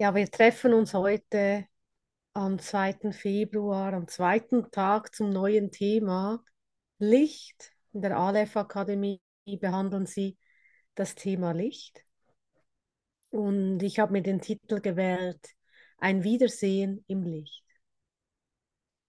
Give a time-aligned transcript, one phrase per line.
[0.00, 1.66] Ja, wir treffen uns heute
[2.32, 6.44] am zweiten Februar, am zweiten Tag zum neuen Thema
[7.00, 7.72] Licht.
[7.92, 10.38] In der Aleph Akademie behandeln sie
[10.94, 12.04] das Thema Licht.
[13.30, 15.56] Und ich habe mir den Titel gewählt,
[15.98, 17.64] Ein Wiedersehen im Licht.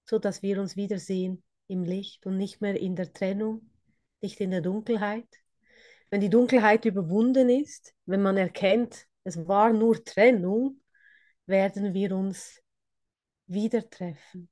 [0.06, 3.70] So dass wir uns wiedersehen im Licht und nicht mehr in der Trennung,
[4.21, 5.28] nicht in der Dunkelheit.
[6.10, 10.79] Wenn die Dunkelheit überwunden ist, wenn man erkennt, es war nur Trennung,
[11.50, 12.62] werden wir uns
[13.48, 14.50] wieder treffen.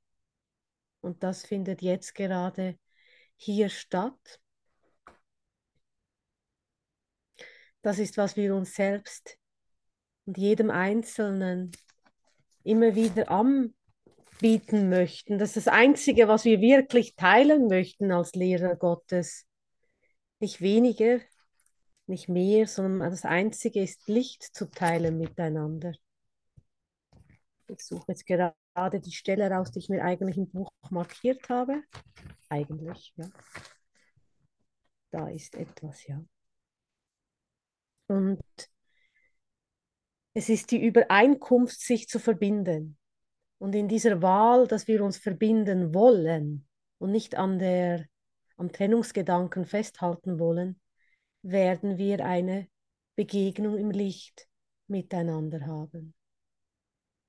[1.00, 2.78] Und das findet jetzt gerade
[3.36, 4.40] hier statt.
[7.82, 9.38] Das ist, was wir uns selbst
[10.26, 11.70] und jedem Einzelnen
[12.64, 15.38] immer wieder anbieten möchten.
[15.38, 19.46] Das ist das Einzige, was wir wirklich teilen möchten als Lehrer Gottes.
[20.40, 21.20] Nicht weniger,
[22.06, 25.94] nicht mehr, sondern das Einzige ist Licht zu teilen miteinander.
[27.68, 31.82] Ich suche jetzt gerade die Stelle raus, die ich mir eigentlich im Buch markiert habe.
[32.48, 33.28] Eigentlich, ja.
[35.10, 36.22] Da ist etwas, ja.
[38.08, 38.40] Und
[40.34, 42.96] es ist die Übereinkunft, sich zu verbinden.
[43.58, 46.66] Und in dieser Wahl, dass wir uns verbinden wollen
[46.98, 48.06] und nicht an der,
[48.56, 50.80] am Trennungsgedanken festhalten wollen,
[51.42, 52.68] werden wir eine
[53.16, 54.48] Begegnung im Licht
[54.86, 56.14] miteinander haben.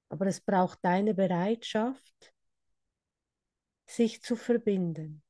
[0.09, 2.33] Aber es braucht deine Bereitschaft,
[3.85, 5.23] sich zu verbinden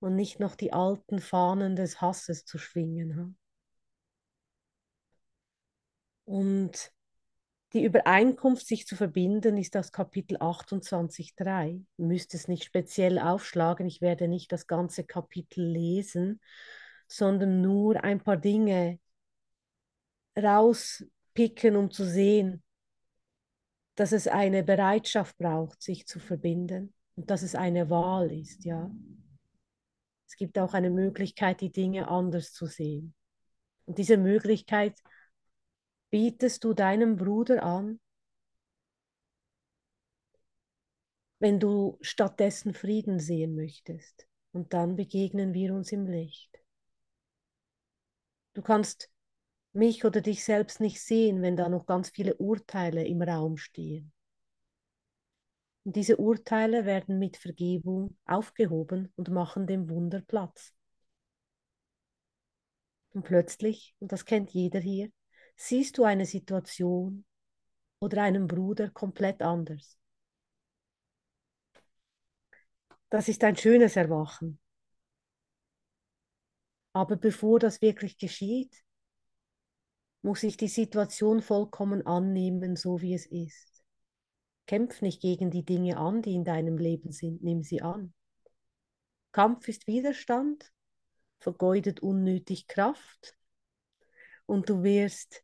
[0.00, 3.36] und nicht noch die alten Fahnen des Hasses zu schwingen.
[6.24, 6.92] Und
[7.72, 11.84] die Übereinkunft, sich zu verbinden, ist das Kapitel 28.3.
[11.96, 16.40] Ihr müsst es nicht speziell aufschlagen, ich werde nicht das ganze Kapitel lesen,
[17.06, 18.98] sondern nur ein paar Dinge
[21.30, 22.62] rauspicken, um zu sehen,
[23.94, 28.90] dass es eine Bereitschaft braucht, sich zu verbinden und dass es eine Wahl ist, ja.
[30.26, 33.14] Es gibt auch eine Möglichkeit, die Dinge anders zu sehen.
[33.86, 34.96] Und diese Möglichkeit
[36.10, 38.00] bietest du deinem Bruder an,
[41.40, 44.26] wenn du stattdessen Frieden sehen möchtest.
[44.52, 46.58] Und dann begegnen wir uns im Licht.
[48.54, 49.10] Du kannst
[49.72, 54.12] mich oder dich selbst nicht sehen, wenn da noch ganz viele Urteile im Raum stehen.
[55.84, 60.74] Und diese Urteile werden mit Vergebung aufgehoben und machen dem Wunder Platz.
[63.12, 65.10] Und plötzlich, und das kennt jeder hier,
[65.56, 67.24] siehst du eine Situation
[68.00, 69.98] oder einen Bruder komplett anders.
[73.08, 74.60] Das ist ein schönes Erwachen.
[76.92, 78.74] Aber bevor das wirklich geschieht,
[80.22, 83.82] muss ich die Situation vollkommen annehmen, so wie es ist.
[84.66, 88.12] Kämpf nicht gegen die Dinge an, die in deinem Leben sind, nimm sie an.
[89.32, 90.72] Kampf ist Widerstand,
[91.38, 93.36] vergeudet unnötig Kraft
[94.46, 95.42] und du wirst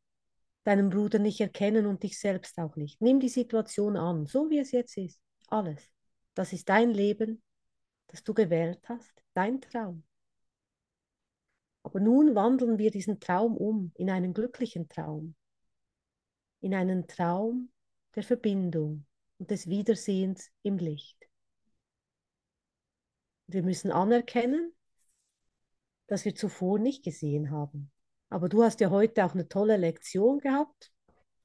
[0.65, 3.01] deinen Bruder nicht erkennen und dich selbst auch nicht.
[3.01, 5.21] Nimm die Situation an, so wie es jetzt ist.
[5.49, 5.81] Alles.
[6.35, 7.43] Das ist dein Leben,
[8.09, 10.03] das du gewählt hast, dein Traum.
[11.87, 15.37] Aber nun wandeln wir diesen Traum um in einen glücklichen Traum,
[16.61, 17.71] in einen Traum
[18.17, 19.07] der Verbindung
[19.39, 21.17] und des Wiedersehens im Licht.
[23.47, 24.75] Wir müssen anerkennen,
[26.09, 27.93] dass wir zuvor nicht gesehen haben.
[28.31, 30.91] Aber du hast ja heute auch eine tolle Lektion gehabt.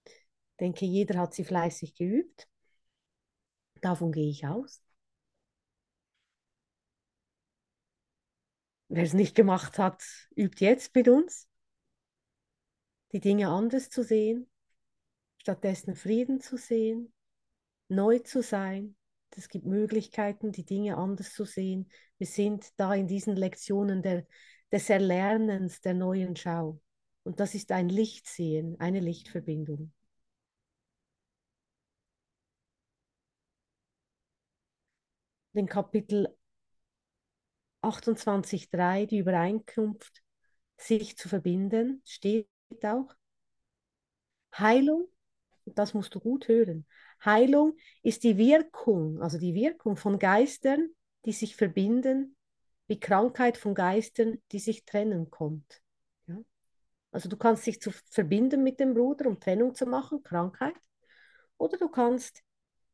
[0.05, 2.49] Ich denke, jeder hat sie fleißig geübt.
[3.79, 4.81] Davon gehe ich aus.
[8.93, 10.03] Wer es nicht gemacht hat,
[10.35, 11.47] übt jetzt mit uns,
[13.13, 14.49] die Dinge anders zu sehen,
[15.37, 17.13] stattdessen Frieden zu sehen,
[17.87, 18.97] neu zu sein.
[19.37, 21.89] Es gibt Möglichkeiten, die Dinge anders zu sehen.
[22.17, 24.27] Wir sind da in diesen Lektionen der,
[24.73, 26.81] des Erlernens der neuen Schau.
[27.23, 29.93] Und das ist ein Lichtsehen, eine Lichtverbindung.
[35.53, 36.27] Den Kapitel
[37.81, 40.21] 28.3, die Übereinkunft,
[40.77, 42.47] sich zu verbinden, steht
[42.83, 43.13] auch.
[44.57, 45.07] Heilung,
[45.65, 46.85] das musst du gut hören.
[47.23, 50.89] Heilung ist die Wirkung, also die Wirkung von Geistern,
[51.25, 52.35] die sich verbinden,
[52.87, 55.81] wie Krankheit von Geistern, die sich trennen kommt.
[56.27, 56.37] Ja?
[57.11, 60.75] Also du kannst dich zu verbinden mit dem Bruder, um Trennung zu machen, Krankheit,
[61.57, 62.41] oder du kannst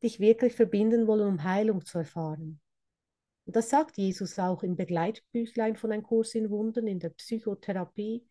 [0.04, 2.60] dich wirklich verbinden wollen, um Heilung zu erfahren.
[3.47, 8.27] Und das sagt Jesus auch im Begleitbüchlein von Ein Kurs in Wundern, in der Psychotherapie.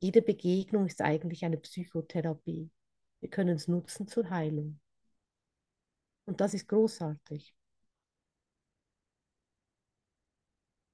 [0.00, 2.70] Jede Begegnung ist eigentlich eine Psychotherapie.
[3.20, 4.78] Wir können es nutzen zur Heilung.
[6.26, 7.54] Und das ist großartig.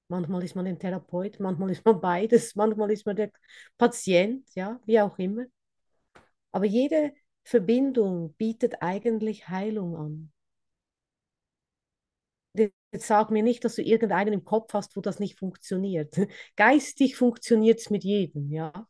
[0.07, 3.31] Manchmal ist man ein Therapeut, manchmal ist man beides, manchmal ist man der
[3.77, 5.45] Patient, ja, wie auch immer.
[6.53, 7.13] Aber jede
[7.43, 10.31] Verbindung bietet eigentlich Heilung an.
[12.57, 16.15] Jetzt sag mir nicht, dass du irgendeinen im Kopf hast, wo das nicht funktioniert.
[16.55, 18.87] Geistig funktioniert es mit jedem, ja.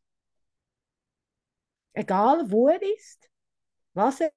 [1.94, 3.30] Egal, wo er ist,
[3.94, 4.32] was er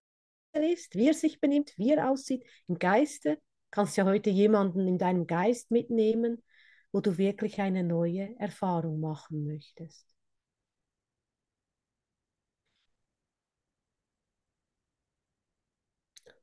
[0.73, 3.41] ist, wie er sich benimmt, wie er aussieht, im Geiste
[3.71, 6.43] kannst du ja heute jemanden in deinem Geist mitnehmen,
[6.93, 10.07] wo du wirklich eine neue Erfahrung machen möchtest.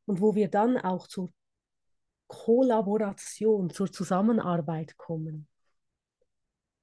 [0.05, 1.31] Und wo wir dann auch zur
[2.27, 5.47] Kollaboration, zur Zusammenarbeit kommen.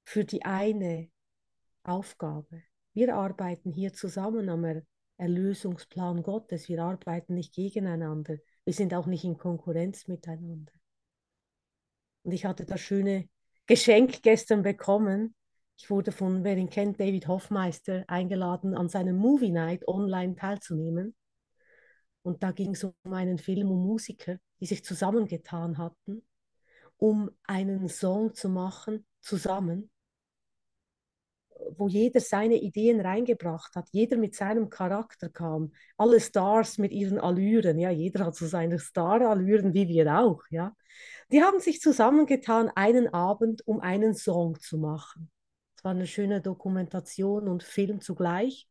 [0.03, 1.09] Für die eine
[1.83, 2.63] Aufgabe.
[2.93, 4.83] Wir arbeiten hier zusammen am er
[5.17, 6.67] Erlösungsplan Gottes.
[6.67, 8.37] Wir arbeiten nicht gegeneinander.
[8.63, 10.73] Wir sind auch nicht in Konkurrenz miteinander.
[12.23, 13.29] Und ich hatte das schöne
[13.67, 15.35] Geschenk gestern bekommen.
[15.77, 21.15] Ich wurde von, wer ihn kennt, David Hoffmeister eingeladen, an seinem Movie Night online teilzunehmen.
[22.23, 26.23] Und da ging es um einen Film um Musiker, die sich zusammengetan hatten,
[26.97, 29.89] um einen Song zu machen, zusammen,
[31.77, 37.19] wo jeder seine Ideen reingebracht hat, jeder mit seinem Charakter kam, alle Stars mit ihren
[37.19, 40.75] Allüren, ja, jeder hat so seine Star-Allüren, wie wir auch, ja.
[41.31, 45.31] Die haben sich zusammengetan einen Abend, um einen Song zu machen.
[45.75, 48.69] Es war eine schöne Dokumentation und Film zugleich.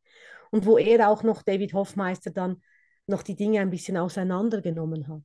[0.51, 2.63] Und wo er auch noch, David Hoffmeister, dann
[3.07, 5.23] noch die Dinge ein bisschen auseinandergenommen hat.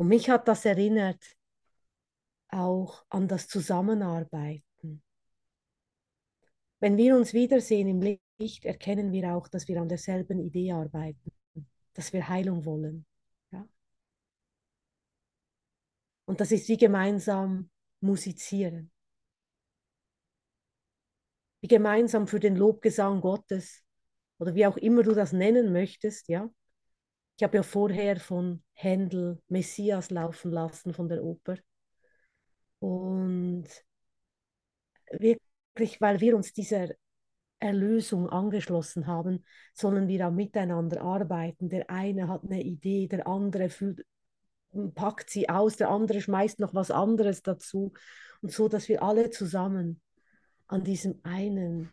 [0.00, 1.22] Und mich hat das erinnert
[2.48, 5.02] auch an das Zusammenarbeiten.
[6.78, 11.32] Wenn wir uns wiedersehen im Licht, erkennen wir auch, dass wir an derselben Idee arbeiten,
[11.92, 13.04] dass wir Heilung wollen.
[13.52, 13.68] Ja?
[16.24, 17.68] Und das ist wie gemeinsam
[18.00, 18.90] musizieren.
[21.60, 23.84] Wie gemeinsam für den Lobgesang Gottes
[24.38, 26.50] oder wie auch immer du das nennen möchtest, ja,
[27.40, 31.56] ich habe ja vorher von Händel Messias laufen lassen von der Oper.
[32.80, 33.64] Und
[35.10, 36.88] wirklich, weil wir uns dieser
[37.58, 39.42] Erlösung angeschlossen haben,
[39.72, 41.70] sollen wir auch miteinander arbeiten.
[41.70, 44.04] Der eine hat eine Idee, der andere fühlt,
[44.94, 47.94] packt sie aus, der andere schmeißt noch was anderes dazu.
[48.42, 50.02] Und so, dass wir alle zusammen
[50.66, 51.90] an diesem einen,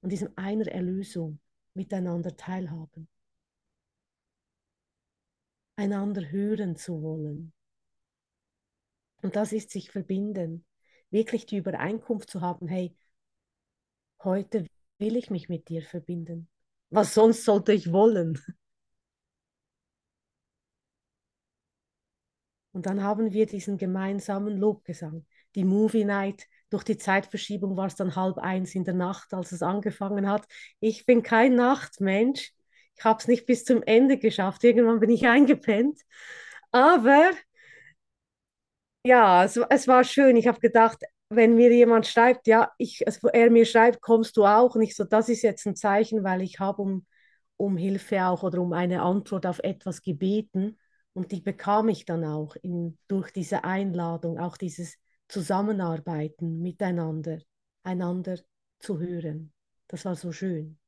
[0.00, 1.40] an diesem einer Erlösung
[1.74, 3.06] miteinander teilhaben
[5.76, 7.52] einander hören zu wollen.
[9.22, 10.64] Und das ist sich verbinden,
[11.10, 12.96] wirklich die Übereinkunft zu haben, hey,
[14.22, 14.66] heute
[14.98, 16.48] will ich mich mit dir verbinden.
[16.90, 18.38] Was sonst sollte ich wollen?
[22.72, 25.26] Und dann haben wir diesen gemeinsamen Lobgesang.
[25.54, 29.52] Die Movie Night, durch die Zeitverschiebung war es dann halb eins in der Nacht, als
[29.52, 30.46] es angefangen hat.
[30.80, 32.54] Ich bin kein Nachtmensch.
[32.96, 34.64] Ich habe es nicht bis zum Ende geschafft.
[34.64, 36.00] Irgendwann bin ich eingepennt.
[36.72, 37.32] Aber
[39.04, 40.36] ja, es, es war schön.
[40.36, 40.98] Ich habe gedacht,
[41.28, 44.74] wenn mir jemand schreibt, ja, ich, er mir schreibt, kommst du auch?
[44.74, 47.06] Und ich so, das ist jetzt ein Zeichen, weil ich habe um,
[47.56, 50.78] um Hilfe auch oder um eine Antwort auf etwas gebeten.
[51.14, 54.96] Und die bekam ich dann auch in, durch diese Einladung, auch dieses
[55.28, 57.38] Zusammenarbeiten miteinander,
[57.82, 58.38] einander
[58.78, 59.52] zu hören.
[59.88, 60.78] Das war so schön.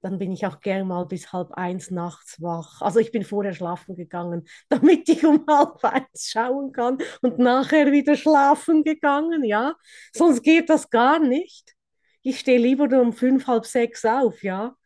[0.00, 2.80] Dann bin ich auch gern mal bis halb eins nachts wach.
[2.82, 7.90] Also ich bin vorher schlafen gegangen, damit ich um halb eins schauen kann und nachher
[7.90, 9.74] wieder schlafen gegangen, ja.
[10.14, 11.74] Sonst geht das gar nicht.
[12.22, 14.76] Ich stehe lieber um fünf, halb sechs auf, ja.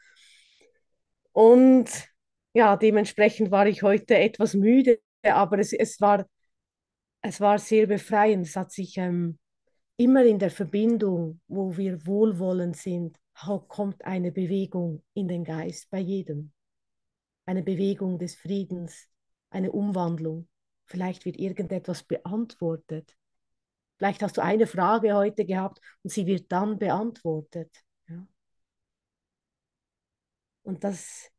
[1.33, 1.91] Und
[2.55, 6.27] ja, dementsprechend war ich heute etwas müde, aber es, es, war,
[7.23, 8.47] es war sehr befreiend.
[8.47, 9.39] Es hat sich ähm,
[9.97, 15.99] immer in der Verbindung, wo wir wohlwollend sind, kommt eine Bewegung in den Geist bei
[15.99, 16.53] jedem.
[17.45, 19.09] Eine Bewegung des Friedens,
[19.51, 20.49] eine Umwandlung.
[20.85, 23.17] Vielleicht wird irgendetwas beantwortet.
[23.97, 27.75] Vielleicht hast du eine Frage heute gehabt und sie wird dann beantwortet.
[28.09, 28.27] Ja.
[30.63, 31.31] Und, das,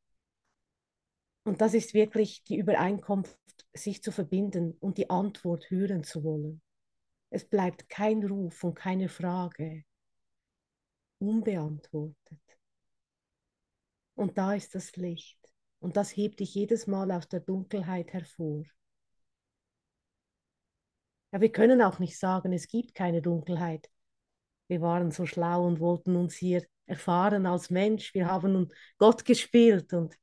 [1.44, 3.38] und das ist wirklich die Übereinkunft,
[3.74, 6.62] sich zu verbinden und die Antwort hören zu wollen.
[7.30, 9.84] Es bleibt kein Ruf und keine Frage
[11.24, 12.42] unbeantwortet.
[14.16, 15.40] Und da ist das Licht.
[15.80, 18.64] Und das hebt dich jedes Mal aus der Dunkelheit hervor.
[21.32, 23.90] Ja, wir können auch nicht sagen, es gibt keine Dunkelheit.
[24.68, 28.14] Wir waren so schlau und wollten uns hier erfahren als Mensch.
[28.14, 30.16] Wir haben nun Gott gespielt und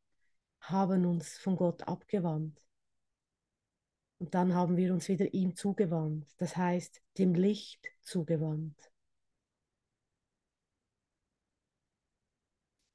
[0.60, 2.60] haben uns von Gott abgewandt.
[4.18, 8.89] Und dann haben wir uns wieder ihm zugewandt, das heißt dem Licht zugewandt.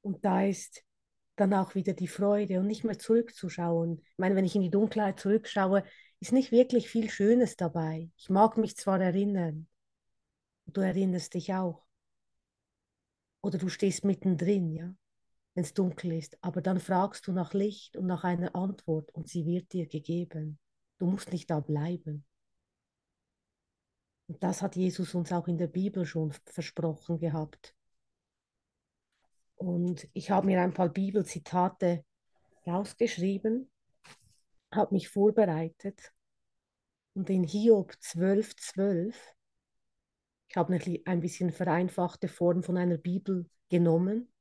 [0.05, 0.83] Und da ist
[1.35, 4.03] dann auch wieder die Freude und nicht mehr zurückzuschauen.
[4.03, 5.83] Ich meine, wenn ich in die Dunkelheit zurückschaue,
[6.19, 8.11] ist nicht wirklich viel Schönes dabei.
[8.15, 9.67] Ich mag mich zwar erinnern,
[10.67, 11.87] du erinnerst dich auch.
[13.41, 14.93] Oder du stehst mittendrin, ja,
[15.55, 16.37] wenn es dunkel ist.
[16.43, 20.59] Aber dann fragst du nach Licht und nach einer Antwort und sie wird dir gegeben.
[20.99, 22.25] Du musst nicht da bleiben.
[24.27, 27.74] Und das hat Jesus uns auch in der Bibel schon versprochen gehabt.
[29.55, 32.03] Und ich habe mir ein paar Bibelzitate
[32.67, 33.69] rausgeschrieben,
[34.71, 36.13] habe mich vorbereitet.
[37.13, 39.35] Und in Hiob 12,12, 12,
[40.49, 44.31] ich habe ein bisschen vereinfachte Form von einer Bibel genommen,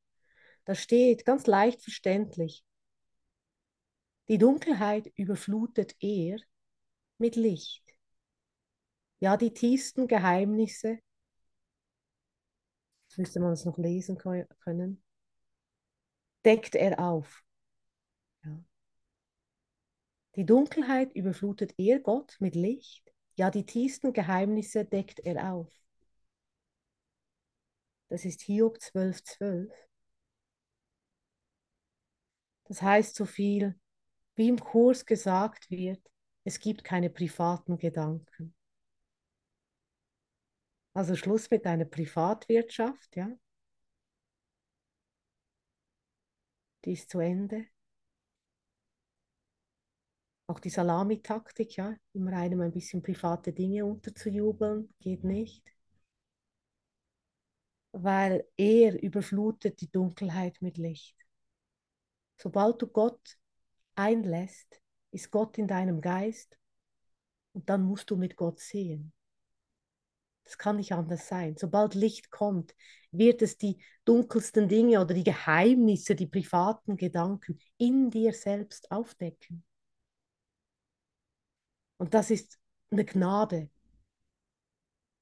[0.64, 2.64] da steht ganz leicht verständlich,
[4.28, 6.38] die Dunkelheit überflutet er
[7.18, 7.84] mit Licht.
[9.20, 10.98] Ja, die tiefsten Geheimnisse,
[13.16, 15.03] müsste man es noch lesen können,
[16.44, 17.42] deckt er auf.
[18.44, 18.62] Ja.
[20.36, 25.72] Die Dunkelheit überflutet er Gott mit Licht, ja die tiefsten Geheimnisse deckt er auf.
[28.08, 29.24] Das ist Hiob 12,12.
[29.24, 29.72] 12.
[32.64, 33.78] Das heißt so viel,
[34.36, 36.00] wie im Kurs gesagt wird,
[36.44, 38.54] es gibt keine privaten Gedanken.
[40.92, 43.30] Also Schluss mit deiner Privatwirtschaft, ja.
[46.84, 47.66] Die ist zu Ende.
[50.46, 55.64] Auch die Salamitaktik, ja, immer einem ein bisschen private Dinge unterzujubeln, geht nicht.
[57.92, 61.16] Weil er überflutet die Dunkelheit mit Licht.
[62.36, 63.38] Sobald du Gott
[63.94, 66.58] einlässt, ist Gott in deinem Geist
[67.54, 69.13] und dann musst du mit Gott sehen.
[70.44, 71.56] Das kann nicht anders sein.
[71.56, 72.74] Sobald Licht kommt,
[73.10, 79.64] wird es die dunkelsten Dinge oder die Geheimnisse, die privaten Gedanken in dir selbst aufdecken.
[81.96, 82.58] Und das ist
[82.90, 83.70] eine Gnade.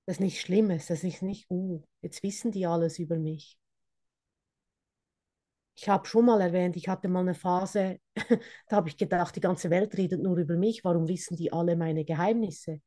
[0.07, 3.57] Das ist nichts Schlimmes, das ist nicht, uh, jetzt wissen die alles über mich.
[5.75, 7.99] Ich habe schon mal erwähnt, ich hatte mal eine Phase,
[8.69, 11.77] da habe ich gedacht, die ganze Welt redet nur über mich, warum wissen die alle
[11.77, 12.81] meine Geheimnisse?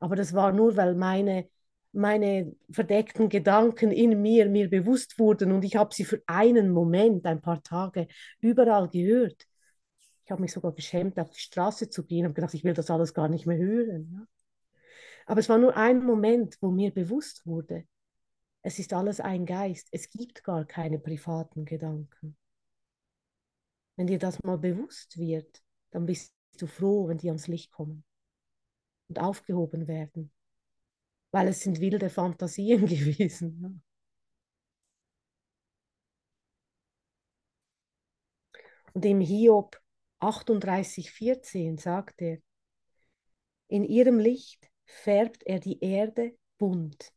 [0.00, 1.48] Aber das war nur, weil meine,
[1.96, 7.26] meine verdeckten Gedanken in mir mir bewusst wurden und ich habe sie für einen Moment,
[7.26, 8.06] ein paar Tage
[8.40, 9.46] überall gehört.
[10.24, 12.90] Ich habe mich sogar geschämt, auf die Straße zu gehen, habe gedacht, ich will das
[12.90, 14.10] alles gar nicht mehr hören.
[14.12, 14.26] Ja?
[15.26, 17.84] Aber es war nur ein Moment, wo mir bewusst wurde,
[18.62, 19.86] es ist alles ein Geist.
[19.92, 22.36] Es gibt gar keine privaten Gedanken.
[23.94, 28.04] Wenn dir das mal bewusst wird, dann bist du froh, wenn die ans Licht kommen
[29.08, 30.32] und aufgehoben werden,
[31.30, 33.82] weil es sind wilde Fantasien gewesen.
[38.94, 39.80] Und im Hiob
[40.20, 42.38] 38,14 sagt er,
[43.68, 47.12] in ihrem Licht färbt er die Erde bunt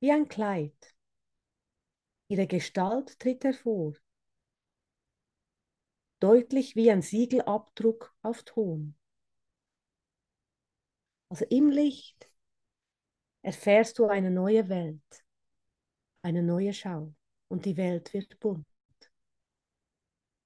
[0.00, 0.94] wie ein Kleid.
[2.28, 3.94] Ihre Gestalt tritt hervor,
[6.20, 8.96] deutlich wie ein Siegelabdruck auf Ton.
[11.30, 12.28] Also im Licht
[13.42, 15.24] erfährst du eine neue Welt,
[16.22, 17.14] eine neue Schau
[17.48, 18.66] und die Welt wird bunt.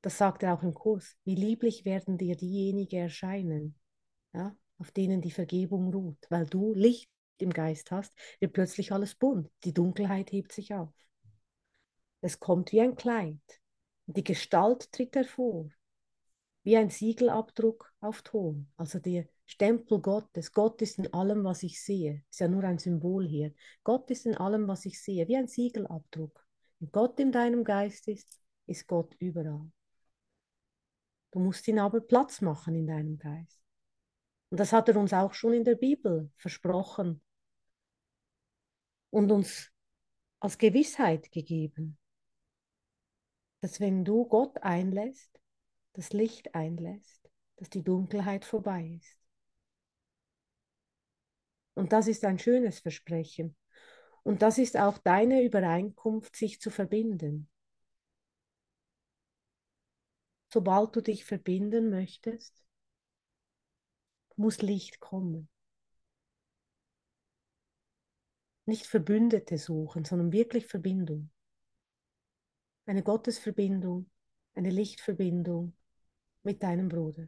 [0.03, 1.17] Das sagt er auch im Kurs.
[1.25, 3.75] Wie lieblich werden dir diejenigen erscheinen,
[4.35, 9.15] ja, auf denen die Vergebung ruht, weil du Licht im Geist hast, wird plötzlich alles
[9.15, 9.51] bunt.
[9.65, 10.93] Die Dunkelheit hebt sich auf.
[12.21, 13.41] Es kommt wie ein Kleid.
[14.07, 15.71] Die Gestalt tritt hervor,
[16.63, 18.71] wie ein Siegelabdruck auf Ton.
[18.77, 20.53] Also der Stempel Gottes.
[20.53, 22.25] Gott ist in allem, was ich sehe.
[22.31, 23.55] Ist ja nur ein Symbol hier.
[23.83, 26.47] Gott ist in allem, was ich sehe, wie ein Siegelabdruck.
[26.79, 29.71] Wenn Gott in deinem Geist ist, ist Gott überall.
[31.31, 33.61] Du musst ihn aber Platz machen in deinem Geist.
[34.51, 37.21] Und das hat er uns auch schon in der Bibel versprochen
[39.11, 39.73] und uns
[40.41, 41.99] als Gewissheit gegeben,
[43.61, 45.41] dass wenn du Gott einlässt,
[45.95, 49.24] das Licht einlässt, dass die Dunkelheit vorbei ist.
[51.75, 53.57] Und das ist ein schönes Versprechen.
[54.23, 57.49] Und das ist auch deine Übereinkunft, sich zu verbinden.
[60.49, 62.65] Sobald du dich verbinden möchtest,
[64.37, 65.49] muss Licht kommen.
[68.67, 71.31] Nicht Verbündete suchen, sondern wirklich Verbindung.
[72.87, 74.11] Eine Gottesverbindung,
[74.55, 75.77] eine Lichtverbindung
[76.43, 77.27] mit deinem Bruder.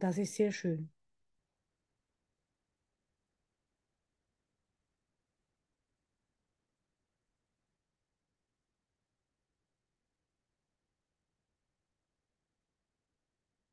[0.00, 0.90] Das ist sehr schön.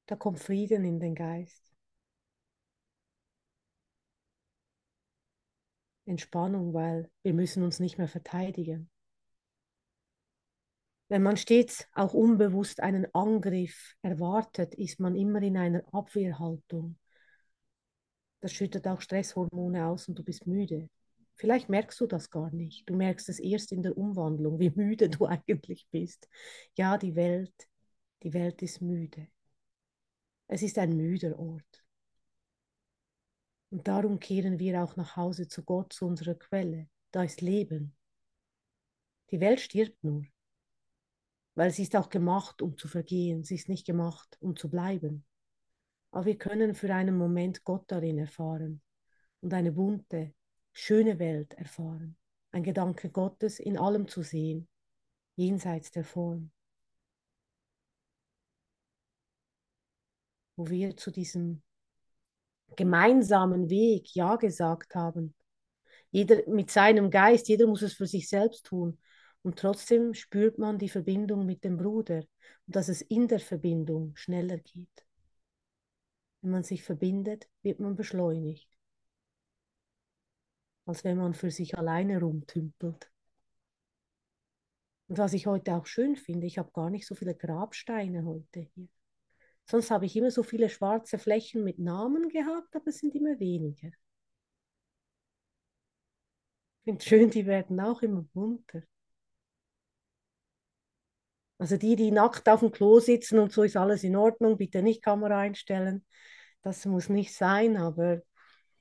[0.06, 1.74] Da kommt Frieden in den Geist.
[6.06, 8.90] Entspannung, weil wir müssen uns nicht mehr verteidigen.
[11.10, 16.98] Wenn man stets auch unbewusst einen Angriff erwartet, ist man immer in einer Abwehrhaltung.
[18.42, 20.90] Das schüttet auch Stresshormone aus und du bist müde.
[21.36, 22.90] Vielleicht merkst du das gar nicht.
[22.90, 26.28] Du merkst es erst in der Umwandlung, wie müde du eigentlich bist.
[26.76, 27.70] Ja, die Welt,
[28.24, 29.28] die Welt ist müde.
[30.48, 31.84] Es ist ein müder Ort.
[33.70, 36.90] Und darum kehren wir auch nach Hause zu Gott, zu unserer Quelle.
[37.12, 37.96] Da ist Leben.
[39.32, 40.26] Die Welt stirbt nur,
[41.58, 43.44] weil sie ist auch gemacht, um zu vergehen.
[43.44, 45.26] Sie ist nicht gemacht, um zu bleiben.
[46.12, 48.84] Aber wir können für einen Moment Gott darin erfahren
[49.42, 50.36] und eine bunte,
[50.72, 52.16] schöne Welt erfahren.
[52.52, 54.68] Ein Gedanke Gottes in allem zu sehen,
[55.36, 56.52] jenseits der Form.
[60.58, 61.64] Wo wir zu diesem
[62.76, 65.34] gemeinsamen Weg Ja gesagt haben.
[66.12, 69.00] Jeder mit seinem Geist, jeder muss es für sich selbst tun.
[69.44, 72.18] Und trotzdem spürt man die Verbindung mit dem Bruder
[72.66, 75.06] und dass es in der Verbindung schneller geht.
[76.42, 78.70] Wenn man sich verbindet, wird man beschleunigt,
[80.86, 83.12] als wenn man für sich alleine rumtümpelt.
[85.08, 88.62] Und was ich heute auch schön finde, ich habe gar nicht so viele Grabsteine heute
[88.76, 88.90] hier.
[89.66, 93.40] Sonst habe ich immer so viele schwarze Flächen mit Namen gehabt, aber es sind immer
[93.40, 93.90] weniger.
[96.80, 98.82] Ich finde schön, die werden auch immer bunter.
[101.60, 104.84] Also die, die nackt auf dem Klo sitzen und so ist alles in Ordnung, bitte
[104.84, 106.06] nicht Kamera einstellen.
[106.62, 108.22] Das muss nicht sein, aber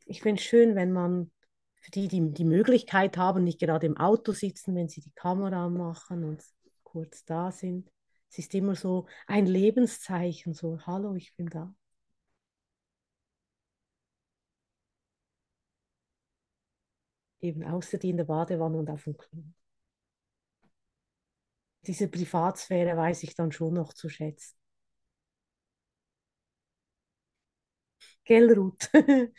[0.06, 1.30] ich finde es schön, wenn man
[1.76, 5.68] für die, die die Möglichkeit haben, nicht gerade im Auto sitzen, wenn sie die Kamera
[5.68, 6.42] machen und
[6.82, 7.90] kurz da sind.
[8.30, 11.74] Es ist immer so ein Lebenszeichen, so, hallo, ich bin da.
[17.40, 19.42] Eben außer die in der Badewanne und auf dem Klo.
[21.86, 24.56] Diese Privatsphäre weiß ich dann schon noch zu schätzen.
[28.24, 28.90] Gell, Ruth?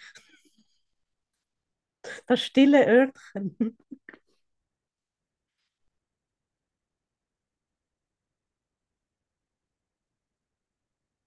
[2.28, 3.78] Das stille Örtchen.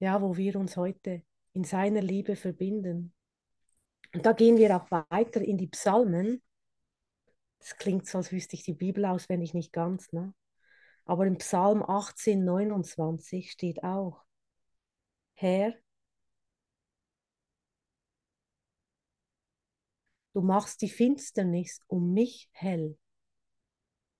[0.00, 3.12] ja, wo wir uns heute in seiner Liebe verbinden.
[4.14, 6.42] Und da gehen wir auch weiter in die Psalmen.
[7.58, 10.34] Das klingt so, als wüsste ich die Bibel auswendig nicht ganz, ne?
[11.10, 14.22] Aber im Psalm 18, 29 steht auch,
[15.34, 15.74] Herr,
[20.34, 22.96] du machst die Finsternis um mich hell.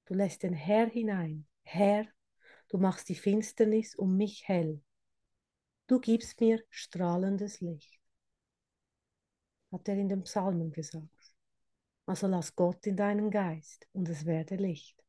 [0.07, 1.47] Du lässt den Herr hinein.
[1.63, 2.09] Herr,
[2.71, 4.83] du machst die Finsternis um mich hell.
[5.87, 8.01] Du gibst mir strahlendes Licht,
[9.71, 11.37] hat er in den Psalmen gesagt.
[12.07, 15.01] Also lass Gott in deinen Geist und es werde Licht.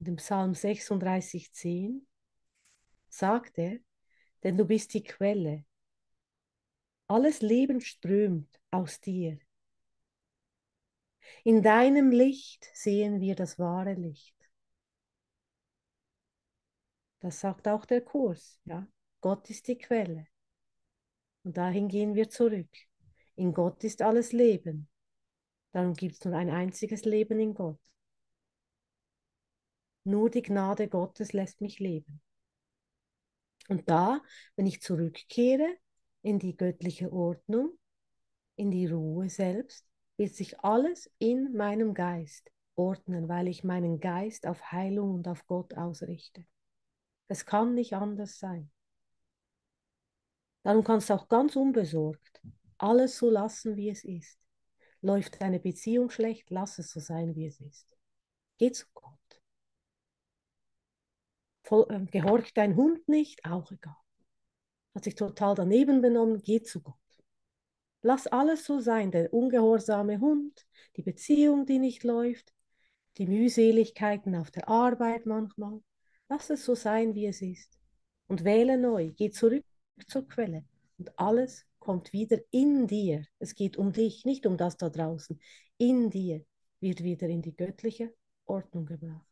[0.00, 2.00] In dem Psalm 36,10
[3.08, 3.78] sagt er,
[4.42, 5.64] denn du bist die Quelle.
[7.06, 9.38] Alles Leben strömt aus dir.
[11.44, 14.36] In deinem Licht sehen wir das wahre Licht.
[17.20, 18.58] Das sagt auch der Kurs.
[18.64, 18.88] Ja?
[19.20, 20.26] Gott ist die Quelle.
[21.42, 22.74] Und dahin gehen wir zurück.
[23.36, 24.88] In Gott ist alles Leben.
[25.72, 27.80] Darum gibt es nur ein einziges Leben in Gott.
[30.04, 32.20] Nur die Gnade Gottes lässt mich leben.
[33.68, 34.20] Und da,
[34.56, 35.76] wenn ich zurückkehre
[36.22, 37.78] in die göttliche Ordnung,
[38.56, 39.86] in die Ruhe selbst,
[40.16, 45.46] wird sich alles in meinem Geist ordnen, weil ich meinen Geist auf Heilung und auf
[45.46, 46.44] Gott ausrichte.
[47.28, 48.70] Es kann nicht anders sein.
[50.62, 52.42] Darum kannst du auch ganz unbesorgt
[52.80, 54.38] alles so lassen, wie es ist.
[55.02, 57.86] Läuft deine Beziehung schlecht, lass es so sein, wie es ist.
[58.58, 59.19] Geh zu Gott.
[61.70, 63.96] Voll, äh, gehorcht dein Hund nicht, auch egal.
[64.92, 66.96] Hat sich total daneben benommen, geh zu Gott.
[68.02, 72.52] Lass alles so sein, der ungehorsame Hund, die Beziehung, die nicht läuft,
[73.18, 75.80] die Mühseligkeiten auf der Arbeit manchmal.
[76.28, 77.78] Lass es so sein, wie es ist.
[78.26, 79.12] und wähle neu.
[79.16, 79.64] Geh zurück
[80.08, 80.64] zur Quelle
[80.98, 83.24] und alles kommt wieder in dir.
[83.38, 85.40] Es geht um dich, nicht um das da draußen.
[85.78, 86.44] In dir
[86.80, 88.14] wird wieder in die göttliche
[88.46, 89.29] Ordnung gebracht.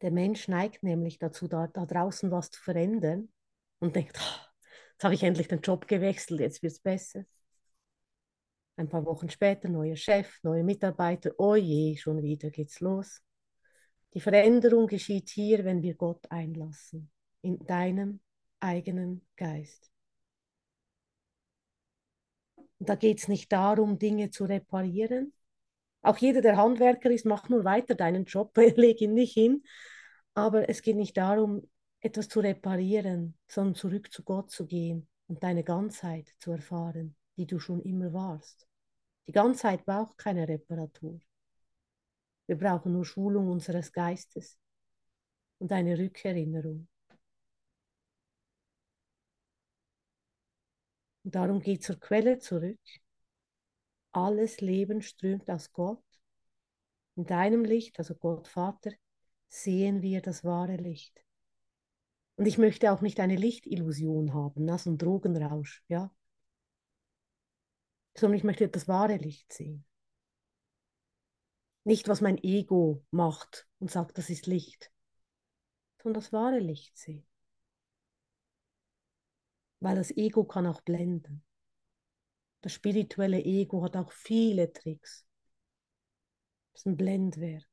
[0.00, 3.32] Der Mensch neigt nämlich dazu, da, da draußen was zu verändern
[3.80, 4.46] und denkt, oh,
[4.92, 7.24] jetzt habe ich endlich den Job gewechselt, jetzt wird es besser.
[8.76, 13.22] Ein paar Wochen später neuer Chef, neue Mitarbeiter, oh je, schon wieder geht's los.
[14.14, 17.10] Die Veränderung geschieht hier, wenn wir Gott einlassen,
[17.42, 18.20] in deinem
[18.60, 19.90] eigenen Geist.
[22.78, 25.32] Und da geht es nicht darum, Dinge zu reparieren.
[26.02, 29.62] Auch jeder, der Handwerker ist, macht nur weiter deinen Job, leg ihn nicht hin.
[30.34, 31.68] Aber es geht nicht darum,
[32.00, 37.46] etwas zu reparieren, sondern zurück zu Gott zu gehen und deine Ganzheit zu erfahren, die
[37.46, 38.66] du schon immer warst.
[39.26, 41.20] Die Ganzheit braucht keine Reparatur.
[42.46, 44.58] Wir brauchen nur Schulung unseres Geistes
[45.58, 46.88] und eine Rückerinnerung.
[51.24, 52.78] Und darum geht zur Quelle zurück.
[54.18, 56.02] Alles Leben strömt aus Gott.
[57.14, 58.90] In deinem Licht, also Gott Vater,
[59.46, 61.24] sehen wir das wahre Licht.
[62.34, 66.12] Und ich möchte auch nicht eine Lichtillusion haben, also ein Drogenrausch, ja.
[68.16, 69.84] Sondern ich möchte das wahre Licht sehen.
[71.84, 74.90] Nicht, was mein Ego macht und sagt, das ist Licht,
[76.02, 77.24] sondern das wahre Licht sehen.
[79.78, 81.44] Weil das Ego kann auch blenden.
[82.60, 85.26] Das spirituelle Ego hat auch viele Tricks.
[86.72, 87.66] Das ist ein Blendwerk.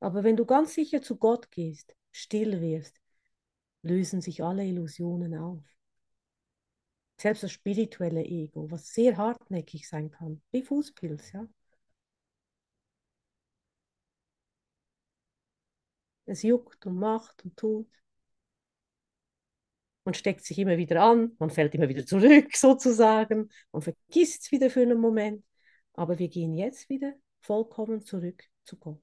[0.00, 3.00] Aber wenn du ganz sicher zu Gott gehst, still wirst,
[3.82, 5.62] lösen sich alle Illusionen auf.
[7.20, 11.46] Selbst das spirituelle Ego, was sehr hartnäckig sein kann, wie Fußpilz, ja.
[16.26, 17.88] Es juckt und macht und tut.
[20.08, 24.50] Man steckt sich immer wieder an, man fällt immer wieder zurück sozusagen, man vergisst es
[24.50, 25.44] wieder für einen Moment.
[25.92, 29.02] Aber wir gehen jetzt wieder vollkommen zurück zu Gott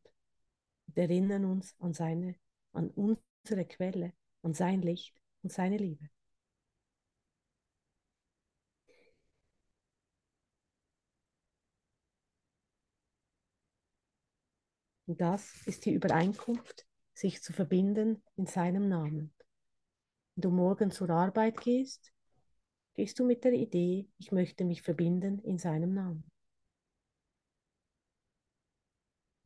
[0.87, 2.37] und erinnern uns an, seine,
[2.73, 6.09] an unsere Quelle, an sein Licht und seine Liebe.
[15.05, 19.34] Und das ist die Übereinkunft, sich zu verbinden in seinem Namen.
[20.37, 22.13] Du morgen zur Arbeit gehst,
[22.95, 26.25] gehst du mit der Idee, ich möchte mich verbinden in seinem Namen.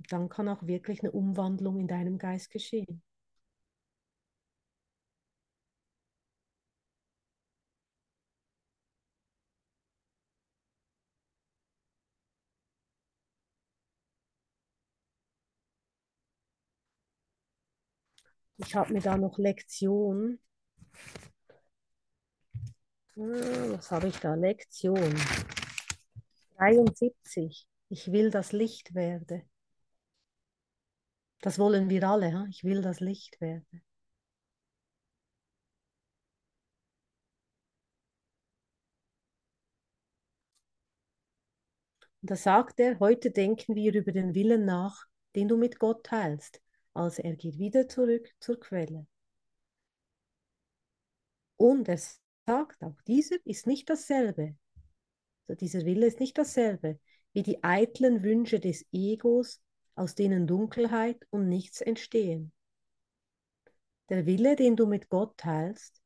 [0.10, 3.02] dann kann auch wirklich eine Umwandlung in deinem Geist geschehen.
[18.58, 20.38] Ich habe mir da noch Lektion.
[23.18, 23.22] Ah,
[23.72, 24.34] was habe ich da?
[24.36, 25.14] Lektion
[26.58, 27.68] 73.
[27.90, 29.44] Ich will das Licht werde.
[31.42, 32.48] Das wollen wir alle.
[32.50, 33.84] Ich will das Licht werden.
[42.22, 46.06] Und da sagt er, heute denken wir über den Willen nach, den du mit Gott
[46.06, 46.62] teilst.
[46.94, 49.08] Also er geht wieder zurück zur Quelle.
[51.60, 52.00] Und er
[52.48, 54.56] sagt auch, dieser ist nicht dasselbe.
[55.42, 57.00] Also dieser Wille ist nicht dasselbe
[57.34, 59.62] wie die eitlen Wünsche des Egos
[59.94, 62.52] aus denen Dunkelheit und nichts entstehen.
[64.10, 66.02] Der Wille, den du mit Gott teilst,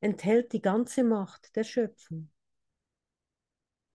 [0.00, 2.30] enthält die ganze Macht der Schöpfung.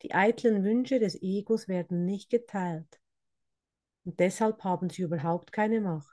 [0.03, 2.99] Die eitlen Wünsche des Egos werden nicht geteilt
[4.03, 6.12] und deshalb haben sie überhaupt keine Macht.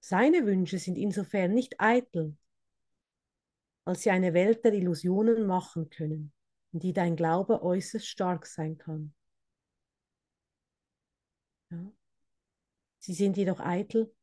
[0.00, 2.36] Seine Wünsche sind insofern nicht eitel,
[3.84, 6.32] als sie eine Welt der Illusionen machen können,
[6.72, 9.14] in die dein Glaube äußerst stark sein kann.
[11.70, 11.92] Ja.
[12.98, 14.14] Sie sind jedoch eitel,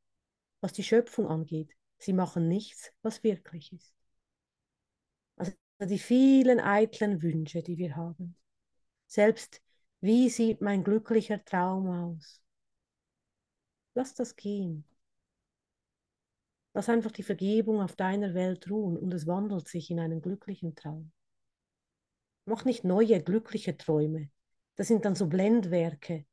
[0.61, 1.71] was die Schöpfung angeht.
[1.99, 3.93] Sie machen nichts, was wirklich ist.
[5.35, 8.35] Also die vielen eitlen Wünsche, die wir haben.
[9.05, 9.61] Selbst
[10.01, 12.41] wie sieht mein glücklicher Traum aus?
[13.93, 14.83] Lass das gehen.
[16.77, 20.75] Lass einfach die Vergebung auf deiner Welt ruhen und es wandelt sich in einen glücklichen
[20.75, 21.11] Traum.
[22.45, 24.29] Mach nicht neue glückliche Träume.
[24.75, 26.27] Das sind dann so Blendwerke,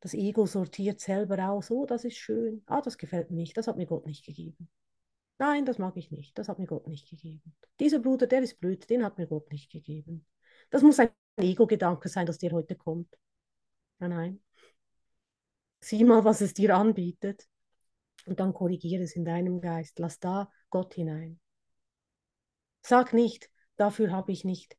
[0.00, 3.68] das Ego sortiert selber aus, oh, das ist schön, ah, das gefällt mir nicht, das
[3.68, 4.68] hat mir Gott nicht gegeben.
[5.38, 7.54] Nein, das mag ich nicht, das hat mir Gott nicht gegeben.
[7.78, 10.26] Dieser Bruder, der ist blöd, den hat mir Gott nicht gegeben.
[10.70, 13.16] Das muss ein Ego-Gedanke sein, das dir heute kommt.
[14.00, 14.42] Nein, nein.
[15.78, 17.46] Sieh mal, was es dir anbietet.
[18.26, 19.98] Und dann korrigiere es in deinem Geist.
[19.98, 21.40] Lass da Gott hinein.
[22.82, 24.76] Sag nicht, dafür habe ich nicht,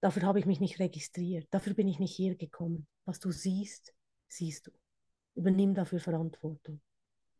[0.00, 2.86] dafür habe ich mich nicht registriert, dafür bin ich nicht hier gekommen.
[3.04, 3.94] Was du siehst,
[4.28, 4.72] siehst du.
[5.34, 6.80] Übernimm dafür Verantwortung.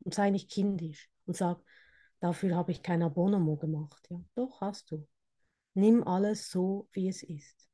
[0.00, 1.62] Und sei nicht kindisch und sag,
[2.20, 4.06] dafür habe ich kein Abonnement gemacht.
[4.10, 5.06] Ja, doch hast du.
[5.74, 7.68] Nimm alles so, wie es ist.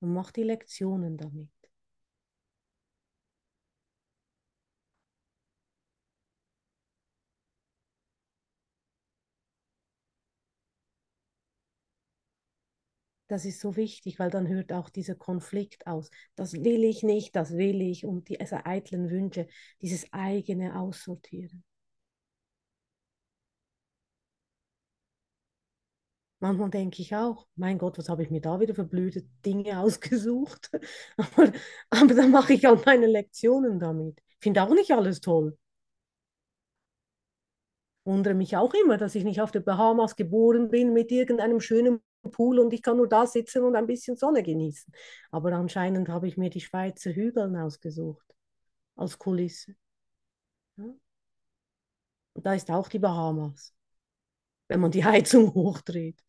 [0.00, 1.53] Und mach die Lektionen damit.
[13.34, 16.08] Das ist so wichtig, weil dann hört auch dieser Konflikt aus.
[16.36, 19.48] Das will ich nicht, das will ich und diese eitlen Wünsche,
[19.82, 21.64] dieses eigene Aussortieren.
[26.38, 29.80] Manchmal denke ich auch, mein Gott, was habe ich mir da wieder für blöde Dinge
[29.80, 30.70] ausgesucht?
[31.16, 31.52] aber,
[31.90, 34.22] aber dann mache ich auch meine Lektionen damit.
[34.28, 35.58] Ich finde auch nicht alles toll.
[38.04, 42.00] Wundere mich auch immer, dass ich nicht auf den Bahamas geboren bin mit irgendeinem schönen
[42.22, 44.92] Pool und ich kann nur da sitzen und ein bisschen Sonne genießen.
[45.30, 48.26] Aber anscheinend habe ich mir die Schweizer Hügel ausgesucht
[48.96, 49.74] als Kulisse.
[50.76, 50.84] Ja?
[52.34, 53.74] Und da ist auch die Bahamas,
[54.68, 56.22] wenn man die Heizung hochdreht.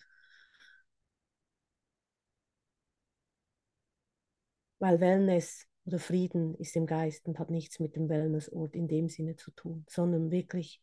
[4.80, 9.10] Weil Wellness oder Frieden ist im Geist und hat nichts mit dem Wellnessort in dem
[9.10, 10.82] Sinne zu tun, sondern wirklich,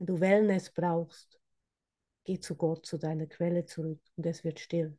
[0.00, 1.38] wenn du Wellness brauchst,
[2.24, 4.98] Geh zu Gott, zu deiner Quelle zurück und es wird still.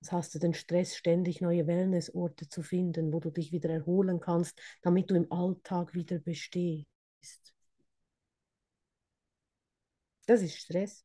[0.00, 4.20] Jetzt hast du den Stress, ständig neue Wellnessorte zu finden, wo du dich wieder erholen
[4.20, 6.86] kannst, damit du im Alltag wieder bestehst.
[10.26, 11.04] Das ist Stress.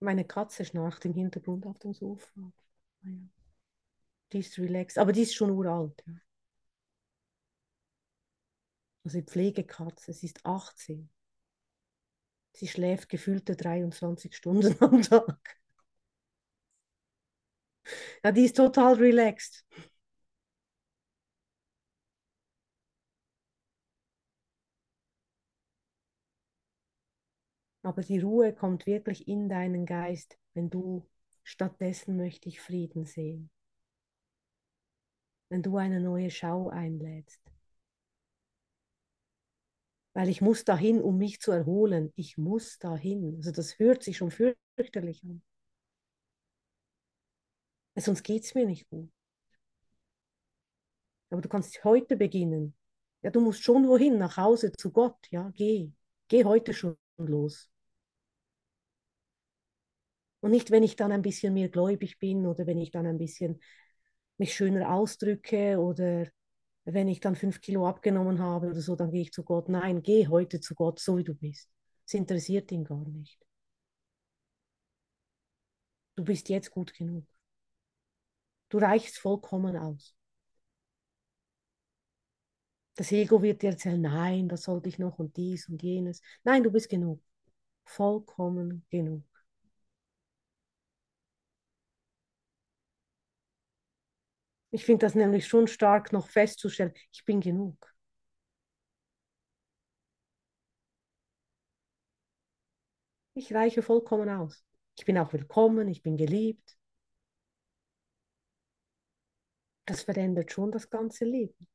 [0.00, 2.52] Meine Katze schnarcht im Hintergrund auf dem Sofa.
[3.04, 3.37] Ah
[4.32, 6.02] die ist relaxed, aber die ist schon uralt.
[6.06, 6.14] Ja.
[9.04, 11.10] Also die Pflegekatze, sie ist 18.
[12.52, 15.56] Sie schläft gefühlte 23 Stunden am Tag.
[18.24, 19.64] Ja, die ist total relaxed.
[27.82, 31.04] Aber die Ruhe kommt wirklich in deinen Geist, wenn du
[31.42, 33.50] stattdessen möchte ich Frieden sehen.
[35.50, 37.40] Wenn du eine neue Schau einlädst
[40.18, 42.12] weil ich muss dahin, um mich zu erholen.
[42.16, 43.36] Ich muss dahin.
[43.36, 45.42] Also das hört sich schon fürchterlich an.
[47.96, 49.10] Sonst geht es mir nicht gut.
[51.30, 52.74] Aber du kannst heute beginnen.
[53.22, 55.18] Ja, du musst schon wohin, nach Hause zu Gott.
[55.30, 55.92] Ja, geh.
[56.26, 57.70] Geh heute schon los.
[60.40, 63.18] Und nicht, wenn ich dann ein bisschen mehr gläubig bin oder wenn ich dann ein
[63.18, 63.60] bisschen
[64.38, 66.26] mich schöner ausdrücke oder
[66.84, 69.68] wenn ich dann fünf Kilo abgenommen habe oder so, dann gehe ich zu Gott.
[69.68, 71.70] Nein, geh heute zu Gott, so wie du bist.
[72.06, 73.38] Es interessiert ihn gar nicht.
[76.16, 77.24] Du bist jetzt gut genug.
[78.70, 80.14] Du reichst vollkommen aus.
[82.96, 86.20] Das Ego wird dir erzählen, nein, das sollte ich noch und dies und jenes.
[86.44, 87.22] Nein, du bist genug.
[87.84, 89.24] Vollkommen genug.
[94.70, 97.94] Ich finde das nämlich schon stark noch festzustellen, ich bin genug.
[103.32, 104.62] Ich reiche vollkommen aus.
[104.98, 106.76] Ich bin auch willkommen, ich bin geliebt.
[109.86, 111.66] Das verändert schon das ganze Leben.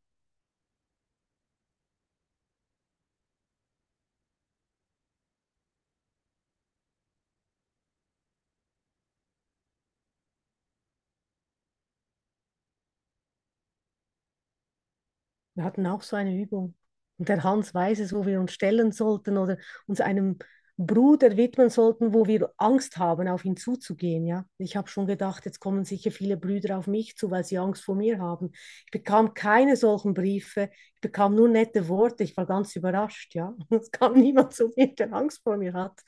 [15.55, 16.75] Wir hatten auch so eine Übung.
[17.17, 20.37] Und der Hans weiß es, wo wir uns stellen sollten oder uns einem
[20.77, 24.25] Bruder widmen sollten, wo wir Angst haben, auf ihn zuzugehen.
[24.25, 24.45] Ja?
[24.57, 27.83] Ich habe schon gedacht, jetzt kommen sicher viele Brüder auf mich zu, weil sie Angst
[27.83, 28.51] vor mir haben.
[28.85, 32.23] Ich bekam keine solchen Briefe, ich bekam nur nette Worte.
[32.23, 33.35] Ich war ganz überrascht.
[33.35, 33.53] Ja?
[33.69, 35.99] Es kam niemand zu mir, der Angst vor mir hat.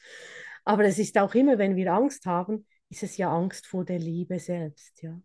[0.63, 3.99] Aber es ist auch immer, wenn wir Angst haben, ist es ja Angst vor der
[3.99, 5.01] Liebe selbst.
[5.03, 5.19] Ja?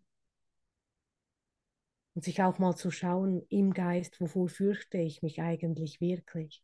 [2.13, 6.63] Und sich auch mal zu schauen im Geist, wovor fürchte ich mich eigentlich wirklich.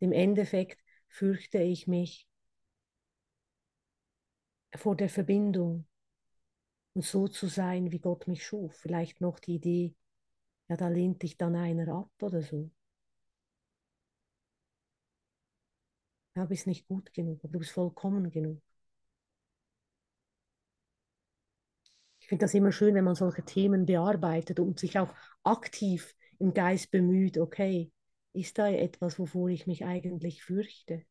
[0.00, 2.28] Im Endeffekt fürchte ich mich
[4.74, 5.86] vor der Verbindung
[6.94, 8.76] und so zu sein, wie Gott mich schuf.
[8.76, 9.94] Vielleicht noch die Idee,
[10.68, 12.70] ja, da lehnt dich dann einer ab oder so.
[16.34, 18.60] Ja, bist nicht gut genug, du bist vollkommen genug.
[22.30, 25.12] Finde das immer schön, wenn man solche Themen bearbeitet und sich auch
[25.42, 27.92] aktiv im Geist bemüht, okay,
[28.32, 31.04] ist da etwas, wovor ich mich eigentlich fürchte?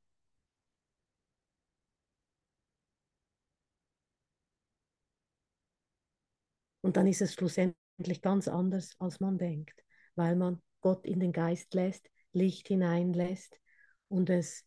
[6.82, 9.84] Und dann ist es schlussendlich ganz anders, als man denkt,
[10.16, 13.60] weil man Gott in den Geist lässt, Licht hineinlässt
[14.08, 14.66] und es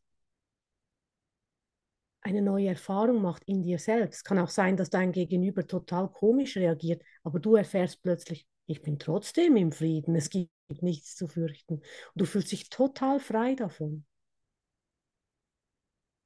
[2.22, 4.24] eine neue Erfahrung macht in dir selbst.
[4.24, 8.98] Kann auch sein, dass dein Gegenüber total komisch reagiert, aber du erfährst plötzlich, ich bin
[8.98, 11.74] trotzdem im Frieden, es gibt nichts zu fürchten.
[11.74, 14.04] Und du fühlst dich total frei davon.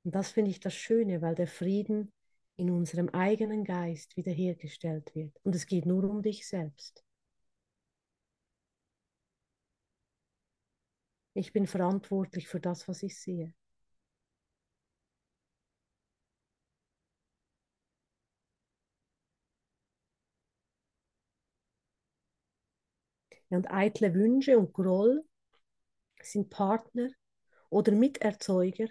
[0.05, 2.13] Und das finde ich das Schöne, weil der Frieden
[2.57, 5.37] in unserem eigenen Geist wiederhergestellt wird.
[5.43, 7.05] Und es geht nur um dich selbst.
[11.35, 13.53] Ich bin verantwortlich für das, was ich sehe.
[23.49, 25.25] Und eitle Wünsche und Groll
[26.21, 27.09] sind Partner
[27.71, 28.89] oder Miterzeuger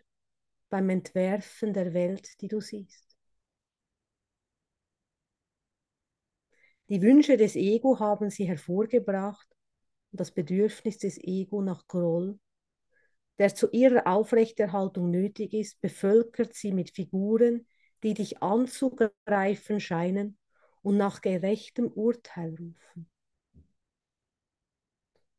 [0.70, 3.16] beim Entwerfen der Welt, die du siehst.
[6.90, 9.48] Die Wünsche des Ego haben sie hervorgebracht
[10.12, 12.40] und das Bedürfnis des Ego nach Groll,
[13.40, 17.68] der zu ihrer Aufrechterhaltung nötig ist, bevölkert sie mit Figuren,
[18.04, 20.38] die dich anzugreifen scheinen
[20.84, 23.10] und nach gerechtem Urteil rufen.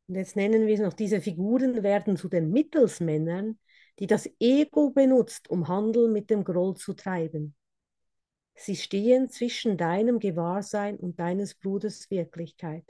[0.07, 3.59] Und jetzt nennen wir es noch, diese Figuren werden zu den Mittelsmännern,
[3.99, 7.55] die das Ego benutzt, um Handel mit dem Groll zu treiben.
[8.55, 12.85] Sie stehen zwischen deinem Gewahrsein und deines Bruders Wirklichkeit.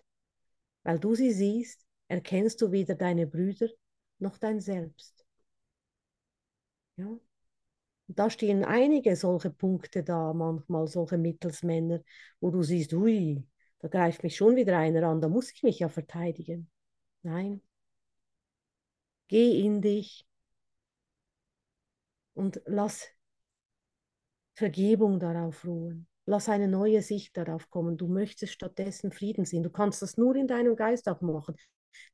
[0.84, 3.68] Weil du sie siehst, erkennst du weder deine Brüder
[4.20, 5.26] noch dein Selbst.
[6.96, 7.08] Ja?
[7.08, 12.02] Und da stehen einige solche Punkte da, manchmal solche Mittelsmänner,
[12.40, 13.46] wo du siehst, ui,
[13.80, 16.70] da greift mich schon wieder einer an, da muss ich mich ja verteidigen.
[17.28, 17.62] Nein.
[19.28, 20.26] Geh in dich
[22.34, 23.10] und lass
[24.54, 26.08] Vergebung darauf ruhen.
[26.26, 27.98] Lass eine neue Sicht darauf kommen.
[27.98, 29.64] Du möchtest stattdessen Frieden sehen.
[29.64, 31.56] Du kannst das nur in deinem Geist auch machen.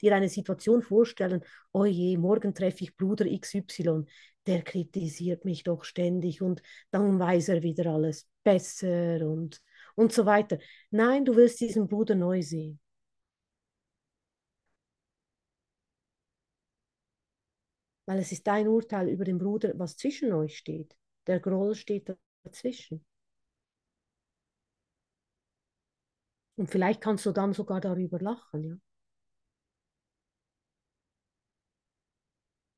[0.02, 4.06] Dir eine Situation vorstellen, oh je, morgen treffe ich Bruder XY,
[4.47, 9.62] der kritisiert mich doch ständig und dann weiß er wieder alles besser und,
[9.93, 10.58] und so weiter.
[10.89, 12.80] Nein, du willst diesen Bruder neu sehen.
[18.13, 20.95] Weil es ist dein Urteil über den Bruder, was zwischen euch steht.
[21.28, 23.04] Der Groll steht dazwischen.
[26.56, 28.76] Und vielleicht kannst du dann sogar darüber lachen, ja.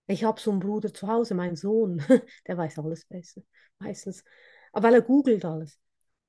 [0.08, 1.98] Ich habe so einen Bruder zu Hause, mein Sohn,
[2.48, 3.42] der weiß alles besser,
[3.80, 4.24] meistens.
[4.72, 5.80] Aber weil er googelt alles.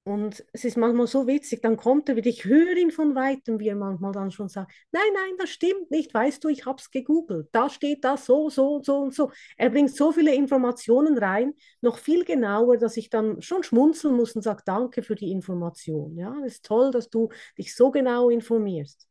[0.06, 3.58] Und es ist manchmal so witzig, dann kommt er wieder, ich höre ihn von weitem,
[3.58, 6.78] wie er manchmal dann schon sagt, nein, nein, das stimmt nicht, weißt du, ich habe
[6.80, 9.32] es gegoogelt, da steht das so, so, so und so.
[9.56, 14.36] Er bringt so viele Informationen rein, noch viel genauer, dass ich dann schon schmunzeln muss
[14.36, 16.16] und sage, danke für die Information.
[16.16, 19.08] Ja, es ist toll, dass du dich so genau informierst.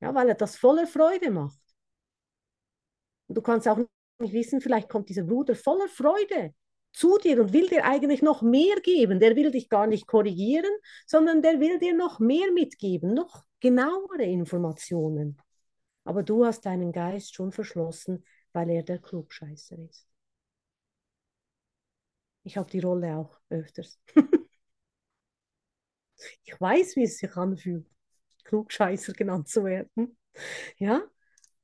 [0.00, 1.58] Ja, weil er das voller Freude macht.
[3.28, 3.78] Und du kannst auch
[4.18, 6.52] nicht wissen, vielleicht kommt dieser Bruder voller Freude
[6.96, 9.20] zu dir und will dir eigentlich noch mehr geben.
[9.20, 10.70] Der will dich gar nicht korrigieren,
[11.06, 15.36] sondern der will dir noch mehr mitgeben, noch genauere Informationen.
[16.04, 20.08] Aber du hast deinen Geist schon verschlossen, weil er der Klugscheißer ist.
[22.44, 24.00] Ich habe die Rolle auch öfters.
[26.44, 27.86] ich weiß, wie es sich anfühlt,
[28.44, 30.16] Klugscheißer genannt zu werden.
[30.78, 31.02] Ja,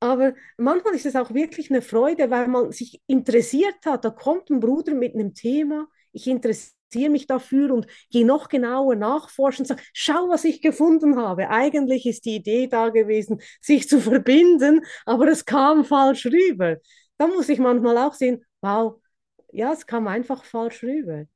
[0.02, 4.04] aber manchmal ist es auch wirklich eine Freude, weil man sich interessiert hat.
[4.04, 8.96] Da kommt ein Bruder mit einem Thema, ich interessiere mich dafür und gehe noch genauer
[8.96, 11.50] nachforschen und sage, schau, was ich gefunden habe.
[11.50, 16.78] Eigentlich ist die Idee da gewesen, sich zu verbinden, aber es kam falsch rüber.
[17.16, 19.00] Da muss ich manchmal auch sehen, wow,
[19.52, 21.26] ja, es kam einfach falsch rüber.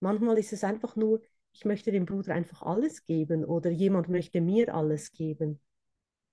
[0.00, 1.20] Manchmal ist es einfach nur,
[1.52, 5.60] ich möchte dem Bruder einfach alles geben oder jemand möchte mir alles geben.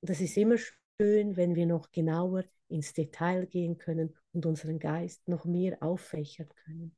[0.01, 5.27] Das ist immer schön, wenn wir noch genauer ins Detail gehen können und unseren Geist
[5.27, 6.95] noch mehr auffächern können.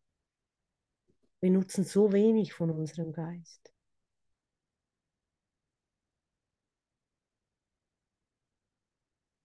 [1.41, 3.74] Wir nutzen so wenig von unserem Geist.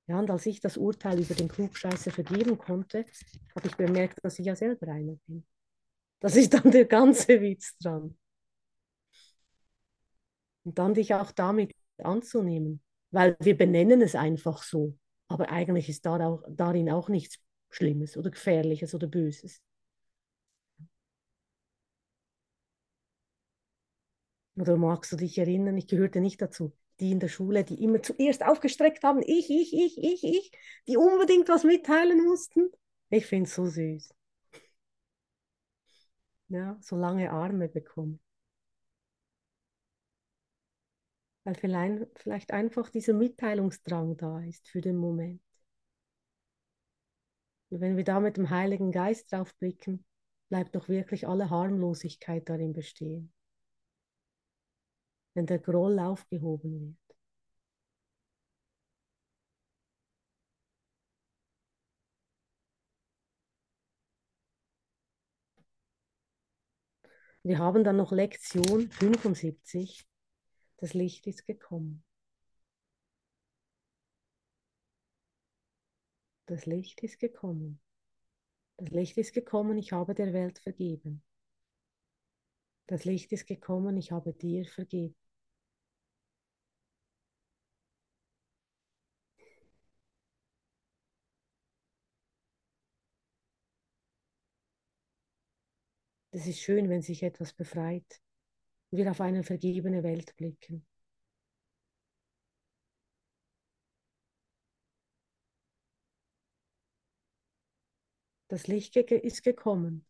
[0.07, 3.05] Ja, und als ich das Urteil über den Klugscheißer vergeben konnte,
[3.55, 5.45] habe ich bemerkt, dass ich ja selber einer bin.
[6.21, 8.17] Das ist dann der ganze Witz dran.
[10.65, 14.97] Und dann dich auch damit anzunehmen weil wir benennen es einfach so.
[15.29, 17.39] Aber eigentlich ist darin auch nichts
[17.71, 19.61] Schlimmes oder Gefährliches oder Böses.
[24.57, 28.03] Oder magst du dich erinnern, ich gehörte nicht dazu, die in der Schule, die immer
[28.03, 30.53] zuerst aufgestreckt haben, ich, ich, ich, ich, ich,
[30.89, 32.71] die unbedingt was mitteilen mussten.
[33.11, 34.13] Ich finde es so süß.
[36.49, 38.21] Ja, so lange Arme bekommen.
[41.49, 45.41] Weil vielleicht, einfach dieser Mitteilungsdrang da ist für den Moment.
[47.71, 50.05] Und wenn wir da mit dem Heiligen Geist drauf blicken,
[50.51, 53.33] bleibt doch wirklich alle Harmlosigkeit darin bestehen.
[55.33, 57.17] Wenn der Groll aufgehoben wird.
[67.43, 70.08] Wir haben dann noch Lektion 75.
[70.79, 72.05] Das Licht ist gekommen.
[76.47, 77.81] Das Licht ist gekommen.
[78.77, 81.23] Das Licht ist gekommen, ich habe der Welt vergeben.
[82.87, 85.17] Das Licht ist gekommen, ich habe dir vergeben.
[96.31, 98.23] Das ist schön, wenn sich etwas befreit
[98.91, 100.87] und wir auf eine vergebene Welt blicken.
[108.49, 110.07] Das Licht ist gekommen.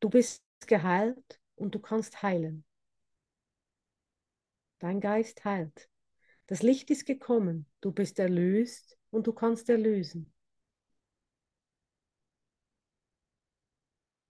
[0.00, 2.64] Du bist geheilt und du kannst heilen.
[4.80, 5.88] Dein Geist heilt.
[6.46, 7.66] Das Licht ist gekommen.
[7.80, 10.32] Du bist erlöst und du kannst erlösen.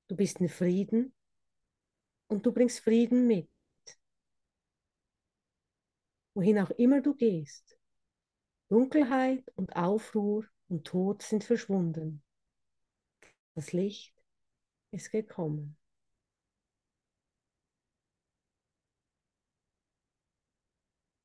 [0.08, 1.14] Du bist in Frieden
[2.28, 3.48] und du bringst Frieden mit.
[6.38, 7.76] Wohin auch immer du gehst.
[8.68, 12.22] Dunkelheit und Aufruhr und Tod sind verschwunden.
[13.56, 14.14] Das Licht
[14.92, 15.76] ist gekommen.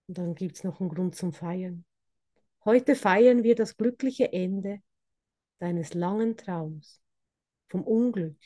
[0.08, 1.86] Und dann gibt es noch einen Grund zum Feiern.
[2.66, 4.82] Heute feiern wir das glückliche Ende
[5.60, 7.04] deines langen Traums
[7.70, 8.42] vom Unglück.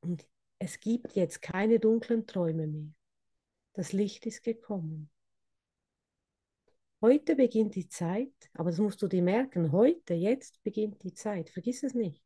[0.00, 0.26] Und
[0.58, 2.92] es gibt jetzt keine dunklen Träume mehr.
[3.74, 5.10] Das Licht ist gekommen.
[7.00, 11.50] Heute beginnt die Zeit, aber das musst du dir merken, heute, jetzt beginnt die Zeit,
[11.50, 12.24] vergiss es nicht,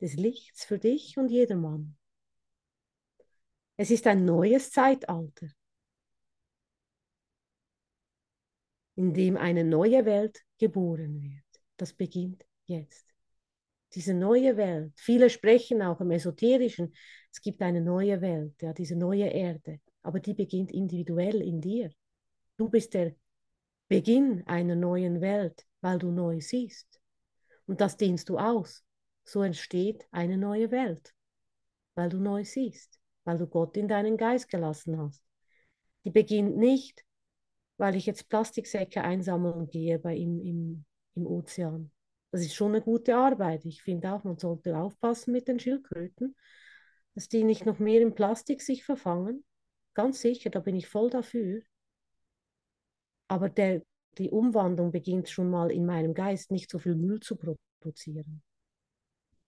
[0.00, 1.96] des Lichts für dich und jedermann.
[3.76, 5.46] Es ist ein neues Zeitalter,
[8.96, 11.62] in dem eine neue Welt geboren wird.
[11.76, 13.06] Das beginnt jetzt.
[13.94, 16.92] Diese neue Welt, viele sprechen auch im Esoterischen,
[17.32, 21.90] es gibt eine neue Welt, ja, diese neue Erde, aber die beginnt individuell in dir.
[22.56, 23.14] Du bist der
[23.88, 27.00] Beginn einer neuen Welt, weil du neu siehst.
[27.66, 28.84] Und das dehnst du aus.
[29.24, 31.14] So entsteht eine neue Welt,
[31.94, 35.22] weil du neu siehst, weil du Gott in deinen Geist gelassen hast.
[36.04, 37.04] Die beginnt nicht,
[37.76, 40.84] weil ich jetzt Plastiksäcke einsammeln gehe bei im, im,
[41.14, 41.90] im Ozean.
[42.30, 43.64] Das ist schon eine gute Arbeit.
[43.64, 46.36] Ich finde auch, man sollte aufpassen mit den Schildkröten,
[47.14, 49.44] dass die nicht noch mehr in Plastik sich verfangen.
[49.98, 51.60] Ganz sicher, da bin ich voll dafür.
[53.26, 53.82] Aber der,
[54.16, 58.40] die Umwandlung beginnt schon mal in meinem Geist, nicht so viel Müll zu produzieren.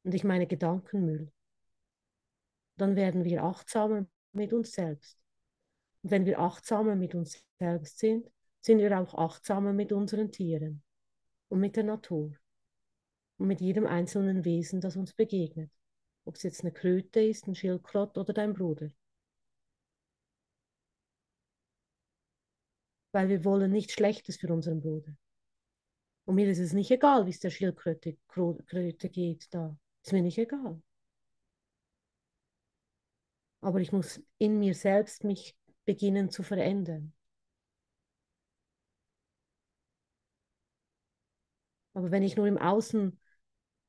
[0.02, 1.30] Und ich meine Gedankenmüll.
[2.78, 5.16] Dann werden wir achtsamer mit uns selbst.
[6.02, 8.28] Und wenn wir achtsamer mit uns selbst sind,
[8.60, 10.82] sind wir auch achtsamer mit unseren Tieren
[11.48, 12.32] und mit der Natur
[13.38, 15.70] und mit jedem einzelnen Wesen, das uns begegnet.
[16.24, 18.90] Ob es jetzt eine Kröte ist, ein Schildkrott oder dein Bruder.
[23.12, 25.16] Weil wir wollen nichts Schlechtes für unseren Bruder.
[26.24, 29.76] Und mir ist es nicht egal, wie es der Schildkröte Kröte geht da.
[30.02, 30.80] Ist mir nicht egal.
[33.60, 37.12] Aber ich muss in mir selbst mich beginnen zu verändern.
[41.92, 43.18] Aber wenn ich nur im Außen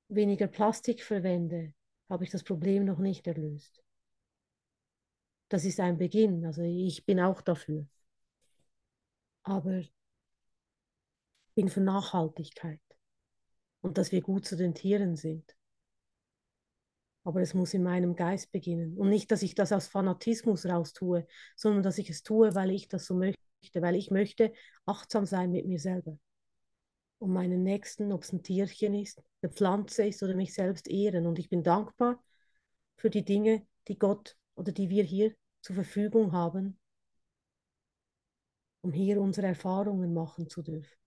[0.09, 1.73] weniger Plastik verwende,
[2.09, 3.83] habe ich das Problem noch nicht erlöst.
[5.47, 6.45] Das ist ein Beginn.
[6.45, 7.87] Also ich bin auch dafür
[9.43, 9.83] aber
[11.55, 12.81] bin für Nachhaltigkeit
[13.81, 15.55] und dass wir gut zu den Tieren sind.
[17.23, 18.97] Aber es muss in meinem Geist beginnen.
[18.97, 22.71] Und nicht, dass ich das aus Fanatismus raus tue, sondern dass ich es tue, weil
[22.71, 23.39] ich das so möchte,
[23.75, 24.53] weil ich möchte
[24.85, 26.17] achtsam sein mit mir selber.
[27.19, 31.27] Und meinen Nächsten, ob es ein Tierchen ist, eine Pflanze ist oder mich selbst ehren.
[31.27, 32.23] Und ich bin dankbar
[32.97, 36.79] für die Dinge, die Gott oder die wir hier zur Verfügung haben,
[38.81, 41.01] um hier unsere Erfahrungen machen zu dürfen.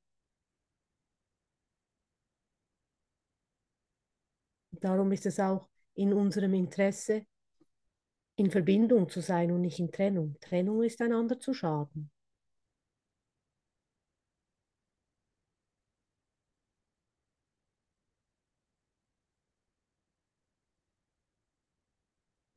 [4.84, 7.26] darum ist es auch in unserem Interesse,
[8.36, 10.36] in Verbindung zu sein und nicht in Trennung.
[10.40, 12.10] Trennung ist einander zu schaden.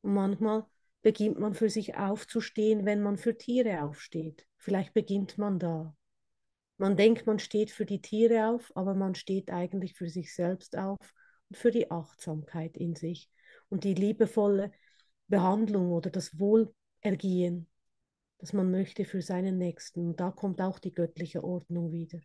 [0.02, 0.66] Und manchmal
[1.02, 4.46] beginnt man für sich aufzustehen, wenn man für Tiere aufsteht.
[4.56, 5.96] Vielleicht beginnt man da.
[6.76, 10.76] Man denkt, man steht für die Tiere auf, aber man steht eigentlich für sich selbst
[10.76, 11.14] auf
[11.48, 13.30] und für die Achtsamkeit in sich
[13.68, 14.72] und die liebevolle
[15.26, 17.68] Behandlung oder das Wohlergehen,
[18.38, 20.06] das man möchte für seinen Nächsten.
[20.08, 22.20] Und da kommt auch die göttliche Ordnung wieder.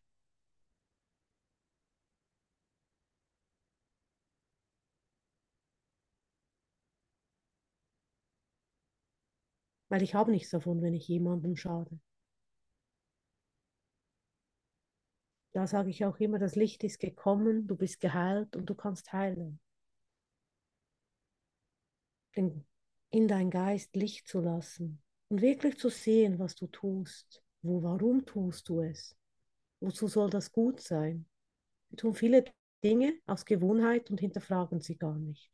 [9.93, 11.99] Weil ich habe nichts davon, wenn ich jemandem schade.
[15.51, 19.13] Da sage ich auch immer, das Licht ist gekommen, du bist geheilt und du kannst
[19.13, 19.59] heilen.
[22.33, 27.43] In dein Geist Licht zu lassen und wirklich zu sehen, was du tust.
[27.61, 29.15] Wo, warum tust du es?
[29.79, 31.27] Wozu soll das gut sein?
[31.89, 32.45] Wir tun viele
[32.83, 35.51] Dinge aus Gewohnheit und hinterfragen sie gar nicht.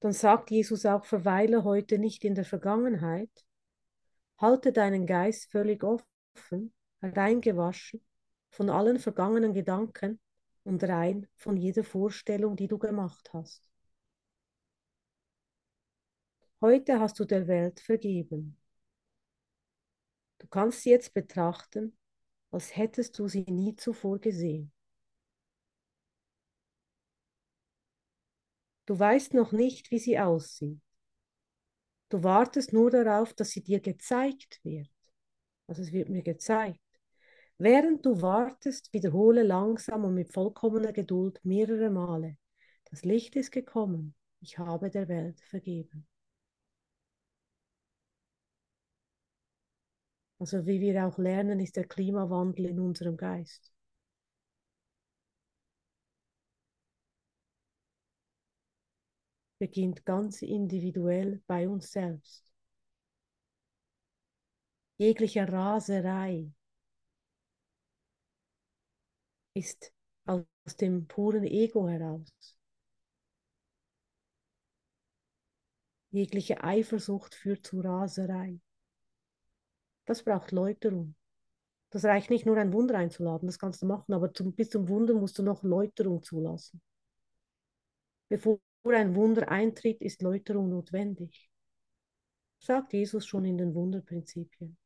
[0.00, 3.30] Dann sagt Jesus auch, verweile heute nicht in der Vergangenheit,
[4.38, 6.72] halte deinen Geist völlig offen,
[7.02, 8.02] reingewaschen
[8.50, 10.18] von allen vergangenen Gedanken
[10.64, 13.68] und rein von jeder Vorstellung, die du gemacht hast.
[16.62, 18.58] Heute hast du der Welt vergeben.
[20.38, 21.96] Du kannst sie jetzt betrachten,
[22.50, 24.72] als hättest du sie nie zuvor gesehen.
[28.90, 30.80] Du weißt noch nicht, wie sie aussieht.
[32.08, 34.90] Du wartest nur darauf, dass sie dir gezeigt wird.
[35.68, 36.80] Also es wird mir gezeigt.
[37.56, 42.36] Während du wartest, wiederhole langsam und mit vollkommener Geduld mehrere Male.
[42.90, 44.16] Das Licht ist gekommen.
[44.40, 46.08] Ich habe der Welt vergeben.
[50.40, 53.72] Also wie wir auch lernen, ist der Klimawandel in unserem Geist.
[59.60, 62.50] Beginnt ganz individuell bei uns selbst.
[64.96, 66.50] Jegliche Raserei
[69.54, 69.92] ist
[70.24, 70.44] aus
[70.80, 72.56] dem puren Ego heraus.
[76.10, 78.60] Jegliche Eifersucht führt zu Raserei.
[80.06, 81.14] Das braucht Läuterung.
[81.90, 84.88] Das reicht nicht nur ein Wunder einzuladen, das kannst du machen, aber zum, bis zum
[84.88, 86.80] Wunder musst du noch Läuterung zulassen.
[88.28, 91.50] Bevor ein Wunder eintritt, ist Läuterung notwendig.
[92.58, 94.76] Sagt Jesus schon in den Wunderprinzipien.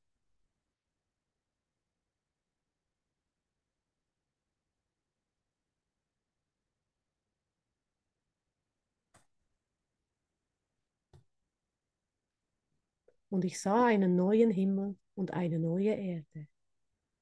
[13.28, 16.46] Und ich sah einen neuen Himmel und eine neue Erde.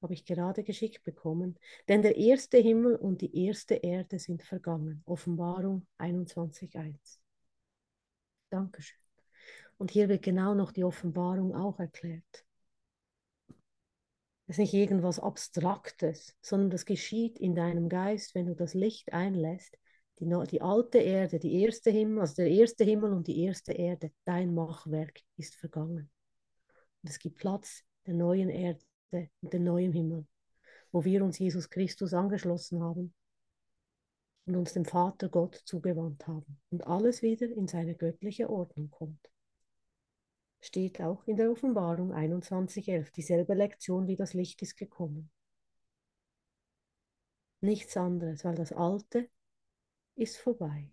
[0.03, 1.57] Habe ich gerade geschickt bekommen.
[1.87, 5.01] Denn der erste Himmel und die erste Erde sind vergangen.
[5.05, 7.19] Offenbarung 21.1.
[8.49, 8.99] Dankeschön.
[9.77, 12.45] Und hier wird genau noch die Offenbarung auch erklärt.
[14.47, 19.13] Es ist nicht irgendwas Abstraktes, sondern das geschieht in deinem Geist, wenn du das Licht
[19.13, 19.77] einlässt.
[20.19, 24.11] Die, die alte Erde, die erste Himmel, also der erste Himmel und die erste Erde,
[24.25, 26.11] dein Machwerk ist vergangen.
[27.01, 28.83] Und es gibt Platz der neuen Erde
[29.41, 30.25] und den neuen Himmel,
[30.91, 33.13] wo wir uns Jesus Christus angeschlossen haben
[34.45, 39.29] und uns dem Vater Gott zugewandt haben und alles wieder in seine göttliche Ordnung kommt.
[40.59, 45.29] Steht auch in der Offenbarung 21.11, dieselbe Lektion wie das Licht ist gekommen.
[47.61, 49.29] Nichts anderes, weil das Alte
[50.15, 50.89] ist vorbei.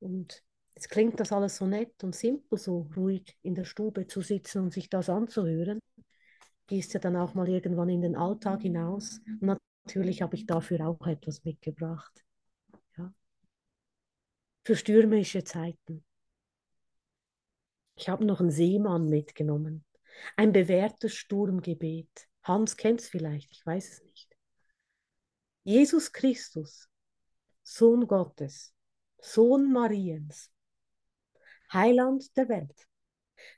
[0.00, 0.42] Und
[0.80, 4.62] Jetzt klingt das alles so nett und simpel, so ruhig in der Stube zu sitzen
[4.62, 5.78] und sich das anzuhören.
[6.68, 9.20] Gehst ja dann auch mal irgendwann in den Alltag hinaus.
[9.42, 12.24] Und natürlich habe ich dafür auch etwas mitgebracht.
[12.96, 13.12] Ja.
[14.64, 16.02] Für stürmische Zeiten.
[17.96, 19.84] Ich habe noch einen Seemann mitgenommen.
[20.36, 22.26] Ein bewährtes Sturmgebet.
[22.42, 24.34] Hans kennt es vielleicht, ich weiß es nicht.
[25.62, 26.88] Jesus Christus,
[27.62, 28.72] Sohn Gottes,
[29.20, 30.50] Sohn Mariens,
[31.72, 32.88] Heiland der Welt.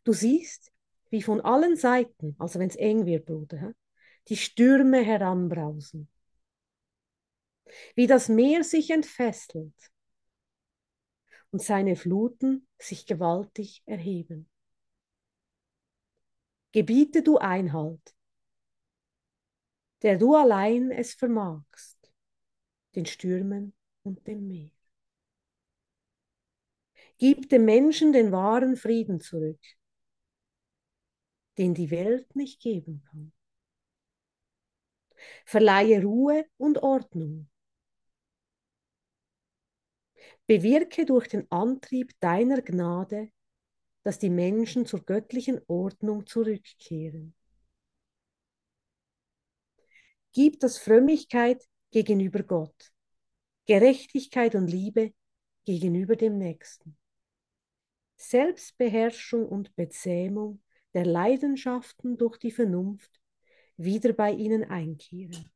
[0.05, 0.73] Du siehst,
[1.11, 3.75] wie von allen Seiten, also wenn es eng wird, Bruder,
[4.29, 6.09] die Stürme heranbrausen.
[7.95, 9.75] Wie das Meer sich entfesselt
[11.51, 14.49] und seine Fluten sich gewaltig erheben.
[16.73, 18.17] gebiete du Einhalt,
[20.01, 21.99] der du allein es vermagst,
[22.95, 24.71] den Stürmen und dem Meer.
[27.23, 29.61] Gib dem Menschen den wahren Frieden zurück,
[31.57, 33.33] den die Welt nicht geben kann.
[35.47, 37.49] Verleihe Ruhe und Ordnung.
[40.49, 43.31] Bewirke durch den Antrieb deiner Gnade,
[44.03, 47.37] dass die Menschen zur göttlichen Ordnung zurückkehren.
[50.33, 52.93] Gib das Frömmigkeit gegenüber Gott,
[53.67, 55.15] Gerechtigkeit und Liebe
[55.65, 56.99] gegenüber dem Nächsten.
[58.23, 60.63] Selbstbeherrschung und Bezähmung
[60.95, 63.21] der Leidenschaften durch die Vernunft
[63.77, 65.51] wieder bei ihnen einkehren.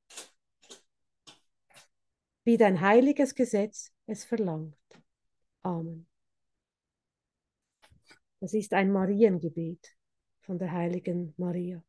[2.45, 4.77] Wie dein heiliges Gesetz es verlangt.
[5.63, 6.07] Amen.
[8.41, 9.97] Das ist ein Mariengebet
[10.41, 11.83] von der heiligen Maria.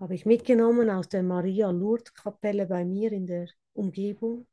[0.00, 4.46] Habe ich mitgenommen aus der Maria Lourdes Kapelle bei mir in der Umgebung.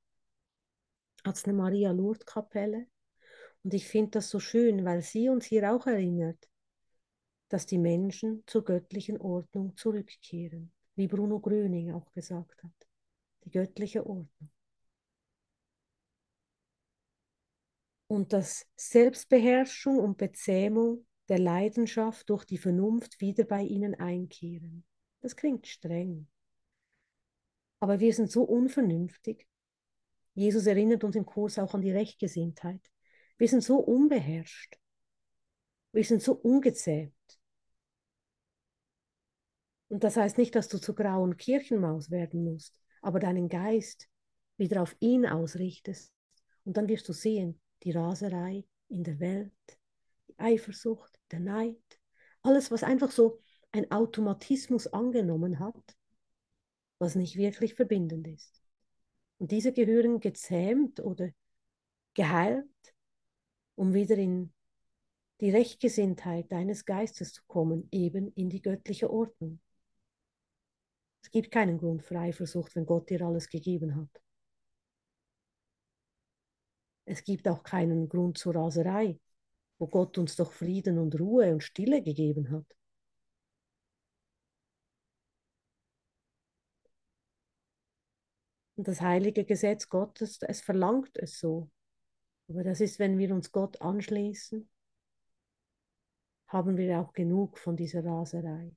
[1.26, 2.88] Es eine Maria Lourdes Kapelle.
[3.64, 6.50] Und ich finde das so schön, weil sie uns hier auch erinnert,
[7.50, 12.88] dass die Menschen zur göttlichen Ordnung zurückkehren, wie Bruno Gröning auch gesagt hat.
[13.46, 14.50] Die göttliche Ordnung.
[18.08, 24.84] Und dass Selbstbeherrschung und Bezähmung der Leidenschaft durch die Vernunft wieder bei ihnen einkehren.
[25.22, 26.28] Das klingt streng.
[27.80, 29.48] Aber wir sind so unvernünftig.
[30.34, 32.82] Jesus erinnert uns im Kurs auch an die Rechtgesinntheit.
[33.38, 34.78] Wir sind so unbeherrscht.
[35.92, 37.14] Wir sind so ungezähmt.
[39.90, 44.10] Und das heißt nicht, dass du zur grauen Kirchenmaus werden musst, aber deinen Geist
[44.58, 46.12] wieder auf ihn ausrichtest.
[46.66, 49.52] Und dann wirst du sehen, die Raserei in der Welt,
[50.28, 51.78] die Eifersucht, der Neid,
[52.42, 53.40] alles, was einfach so
[53.72, 55.98] ein Automatismus angenommen hat,
[57.00, 58.62] was nicht wirklich verbindend ist.
[59.38, 61.30] Und diese gehören gezähmt oder
[62.14, 62.93] geheilt
[63.76, 64.54] um wieder in
[65.42, 69.60] die Rechtgesinntheit deines Geistes zu kommen, eben in die göttliche Ordnung.
[71.22, 74.22] Es gibt keinen Grund für Eifersucht, wenn Gott dir alles gegeben hat.
[77.06, 79.20] Es gibt auch keinen Grund zur Raserei,
[79.78, 82.66] wo Gott uns doch Frieden und Ruhe und Stille gegeben hat.
[88.76, 91.70] Und das heilige Gesetz Gottes, es verlangt es so.
[92.48, 94.70] Aber das ist, wenn wir uns Gott anschließen,
[96.48, 98.76] haben wir auch genug von dieser Raserei.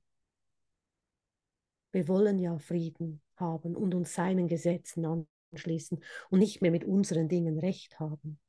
[1.91, 5.05] Wir wollen ja Frieden haben und uns seinen Gesetzen
[5.51, 8.39] anschließen und nicht mehr mit unseren Dingen recht haben.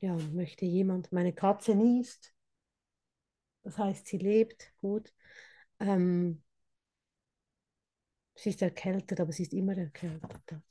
[0.00, 2.34] Ja, möchte jemand, meine Katze niest,
[3.62, 5.12] das heißt, sie lebt gut.
[5.78, 6.42] Ähm,
[8.34, 10.62] sie ist erkältet, aber sie ist immer erkältet.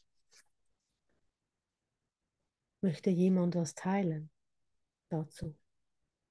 [2.81, 4.29] Möchte jemand was teilen
[5.09, 5.55] dazu?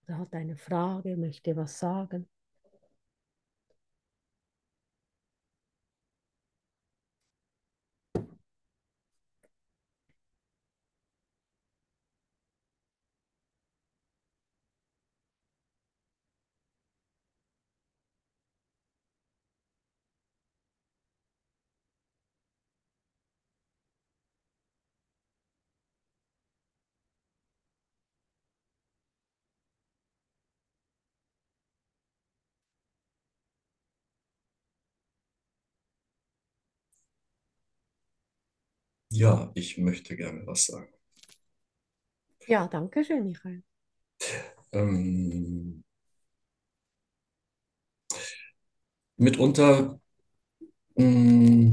[0.04, 2.28] Oder hat eine Frage, möchte was sagen?
[39.20, 40.88] Ja, ich möchte gerne was sagen.
[42.46, 43.62] Ja, danke schön, Michael.
[44.72, 45.82] Ähm,
[49.18, 50.00] mitunter
[50.98, 51.72] mh,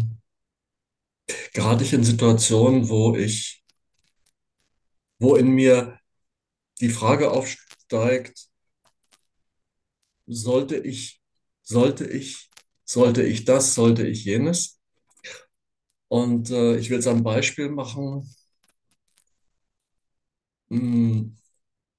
[1.53, 3.61] gerate ich in Situationen, wo ich,
[5.19, 5.99] wo in mir
[6.81, 8.49] die Frage aufsteigt,
[10.27, 11.21] sollte ich,
[11.63, 12.49] sollte ich,
[12.85, 14.76] sollte ich das, sollte ich jenes?
[16.09, 18.29] Und äh, ich will es am Beispiel machen.
[20.69, 21.37] Hm,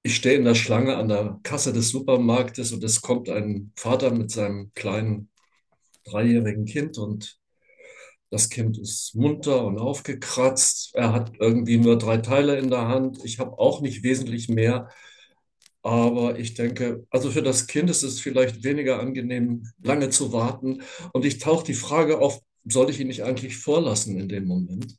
[0.03, 4.11] ich stehe in der Schlange an der Kasse des Supermarktes und es kommt ein Vater
[4.11, 5.29] mit seinem kleinen
[6.05, 7.39] dreijährigen Kind und
[8.31, 10.91] das Kind ist munter und aufgekratzt.
[10.95, 13.25] Er hat irgendwie nur drei Teile in der Hand.
[13.25, 14.89] Ich habe auch nicht wesentlich mehr.
[15.83, 20.81] Aber ich denke, also für das Kind ist es vielleicht weniger angenehm, lange zu warten.
[21.13, 24.97] Und ich tauche die Frage auf, soll ich ihn nicht eigentlich vorlassen in dem Moment?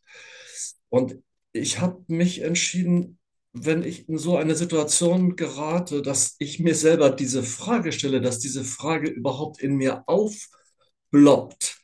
[0.88, 1.16] Und
[1.52, 3.18] ich habe mich entschieden,
[3.52, 8.38] wenn ich in so eine Situation gerate, dass ich mir selber diese Frage stelle, dass
[8.38, 11.80] diese Frage überhaupt in mir aufploppt,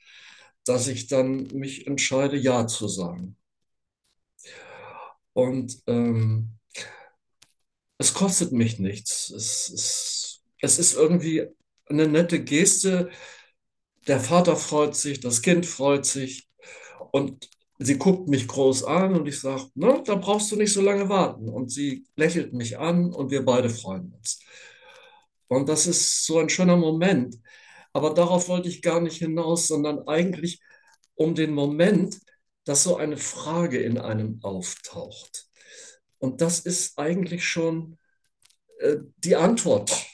[0.64, 3.36] dass ich dann mich entscheide, Ja zu sagen.
[5.32, 6.56] Und ähm,
[7.98, 9.30] es kostet mich nichts.
[9.30, 11.46] Es, es, es ist irgendwie
[11.86, 13.10] eine nette Geste.
[14.06, 16.48] Der Vater freut sich, das Kind freut sich.
[17.12, 17.48] Und
[17.78, 21.08] sie guckt mich groß an und ich sage, na, da brauchst du nicht so lange
[21.08, 21.48] warten.
[21.48, 24.40] Und sie lächelt mich an und wir beide freuen uns.
[25.48, 27.36] Und das ist so ein schöner Moment.
[27.92, 30.60] Aber darauf wollte ich gar nicht hinaus, sondern eigentlich
[31.14, 32.18] um den Moment,
[32.64, 35.46] dass so eine Frage in einem auftaucht.
[36.18, 37.98] Und das ist eigentlich schon
[38.80, 40.05] äh, die Antwort.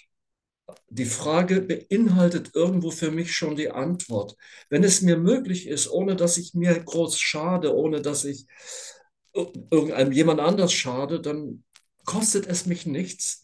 [0.95, 4.37] Die Frage beinhaltet irgendwo für mich schon die Antwort.
[4.69, 8.47] Wenn es mir möglich ist, ohne dass ich mir groß schade, ohne dass ich
[9.33, 11.65] irgendeinem jemand anders schade, dann
[12.05, 13.43] kostet es mich nichts,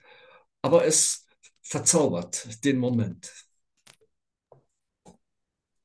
[0.60, 1.24] aber es
[1.62, 3.32] verzaubert den Moment.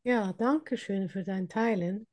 [0.04, 2.08] Ja, danke schön für dein Teilen.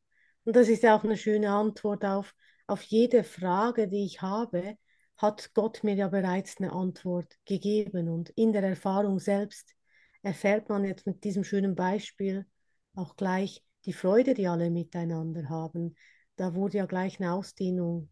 [0.44, 2.34] Und das ist auch eine schöne Antwort auf,
[2.68, 4.76] auf jede Frage, die ich habe,
[5.20, 8.08] hat Gott mir ja bereits eine Antwort gegeben.
[8.08, 9.74] Und in der Erfahrung selbst
[10.22, 12.46] erfährt man jetzt mit diesem schönen Beispiel
[12.94, 15.94] auch gleich die Freude, die alle miteinander haben.
[16.36, 18.08] Da wurde ja gleich eine Ausdehnung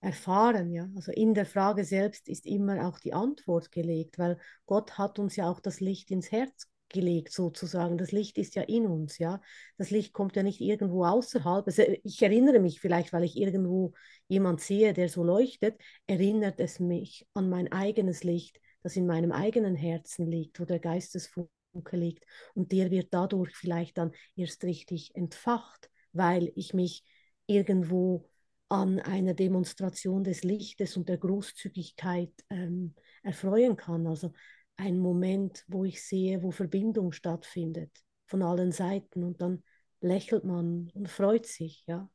[0.00, 0.88] erfahren, ja.
[0.96, 5.36] Also in der Frage selbst ist immer auch die Antwort gelegt, weil Gott hat uns
[5.36, 7.98] ja auch das Licht ins Herz gelegt sozusagen.
[7.98, 9.40] Das Licht ist ja in uns, ja.
[9.76, 11.66] Das Licht kommt ja nicht irgendwo außerhalb.
[11.66, 13.92] Also ich erinnere mich vielleicht, weil ich irgendwo
[14.28, 19.32] jemand sehe, der so leuchtet, erinnert es mich an mein eigenes Licht, das in meinem
[19.32, 21.50] eigenen Herzen liegt, wo der Geistesfunke
[21.92, 22.24] liegt.
[22.54, 27.04] Und der wird dadurch vielleicht dann erst richtig entfacht, weil ich mich
[27.46, 28.28] irgendwo
[28.68, 34.06] an einer Demonstration des Lichtes und der Großzügigkeit ähm, erfreuen kann.
[34.06, 34.32] Also
[34.78, 37.90] ein Moment, wo ich sehe, wo Verbindung stattfindet
[38.26, 39.62] von allen Seiten und dann
[40.00, 42.08] lächelt man und freut sich, ja.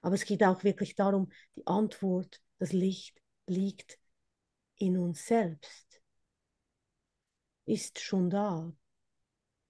[0.00, 3.98] Aber es geht auch wirklich darum, die Antwort, das Licht liegt
[4.76, 6.02] in uns selbst,
[7.64, 8.72] ist schon da.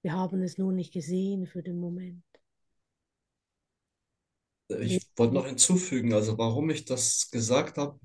[0.02, 2.24] Wir haben es nur nicht gesehen für den Moment.
[4.68, 7.98] Ich wollte noch hinzufügen, also warum ich das gesagt habe,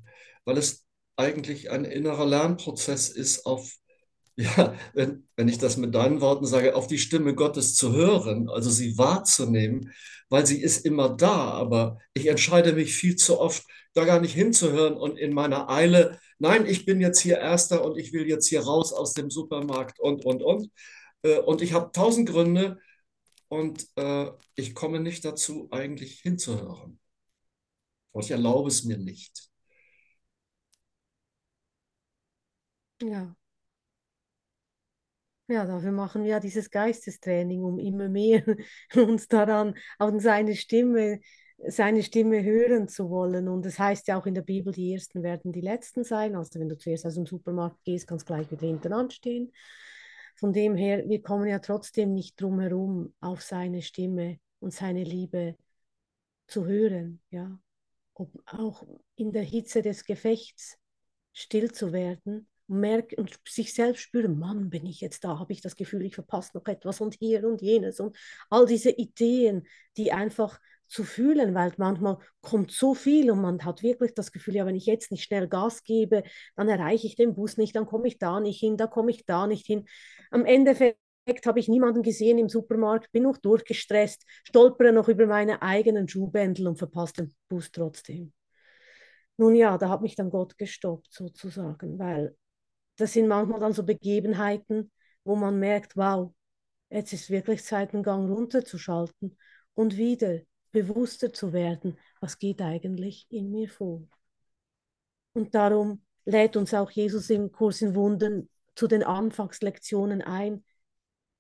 [0.46, 0.86] weil es
[1.16, 3.78] eigentlich ein innerer Lernprozess ist, auf,
[4.36, 8.50] ja, wenn, wenn ich das mit deinen Worten sage, auf die Stimme Gottes zu hören,
[8.50, 9.92] also sie wahrzunehmen,
[10.30, 13.64] weil sie ist immer da, aber ich entscheide mich viel zu oft,
[13.94, 17.98] da gar nicht hinzuhören und in meiner Eile, nein, ich bin jetzt hier Erster und
[17.98, 20.72] ich will jetzt hier raus aus dem Supermarkt und, und, und.
[21.24, 22.80] Äh, und ich habe tausend Gründe,
[23.54, 27.00] und äh, ich komme nicht dazu, eigentlich hinzuhören.
[28.12, 29.52] Und ich erlaube es mir nicht.
[33.02, 33.36] Ja.
[35.48, 38.44] Ja, dafür machen wir ja dieses Geistestraining, um immer mehr
[38.96, 41.20] uns daran, an seine Stimme,
[41.68, 43.50] seine Stimme hören zu wollen.
[43.50, 46.36] Und das heißt ja auch in der Bibel, die Ersten werden die Letzten sein.
[46.36, 49.52] Also wenn du zuerst aus dem Supermarkt gehst, kannst du gleich wieder hinten anstehen.
[50.38, 55.04] Von dem her, wir kommen ja trotzdem nicht drum herum, auf seine Stimme und seine
[55.04, 55.58] Liebe
[56.48, 57.60] zu hören, ja.
[58.16, 58.86] Ob auch
[59.16, 60.78] in der Hitze des Gefechts
[61.34, 65.54] still zu werden und, merken, und sich selbst spüren, Mann, bin ich jetzt da, habe
[65.54, 68.16] ich das Gefühl, ich verpasse noch etwas und hier und jenes und
[68.50, 73.82] all diese Ideen, die einfach zu fühlen, weil manchmal kommt so viel und man hat
[73.82, 76.24] wirklich das Gefühl, ja, wenn ich jetzt nicht schnell Gas gebe,
[76.56, 79.26] dann erreiche ich den Bus nicht, dann komme ich da nicht hin, da komme ich
[79.26, 79.86] da nicht hin.
[80.30, 80.98] Am Endeffekt
[81.46, 86.68] habe ich niemanden gesehen im Supermarkt, bin noch durchgestresst, stolpere noch über meine eigenen Schuhbändel
[86.68, 88.34] und verpasse den Bus trotzdem.
[89.38, 92.36] Nun ja, da hat mich dann Gott gestoppt sozusagen, weil
[92.98, 94.92] das sind manchmal dann so Begebenheiten,
[95.24, 96.34] wo man merkt, wow,
[96.90, 99.38] jetzt ist wirklich Zeit, einen Gang runterzuschalten
[99.74, 100.40] und wieder
[100.72, 104.04] bewusster zu werden, was geht eigentlich in mir vor.
[105.34, 110.64] Und darum lädt uns auch Jesus im Kurs in Wundern zu den Anfangslektionen ein,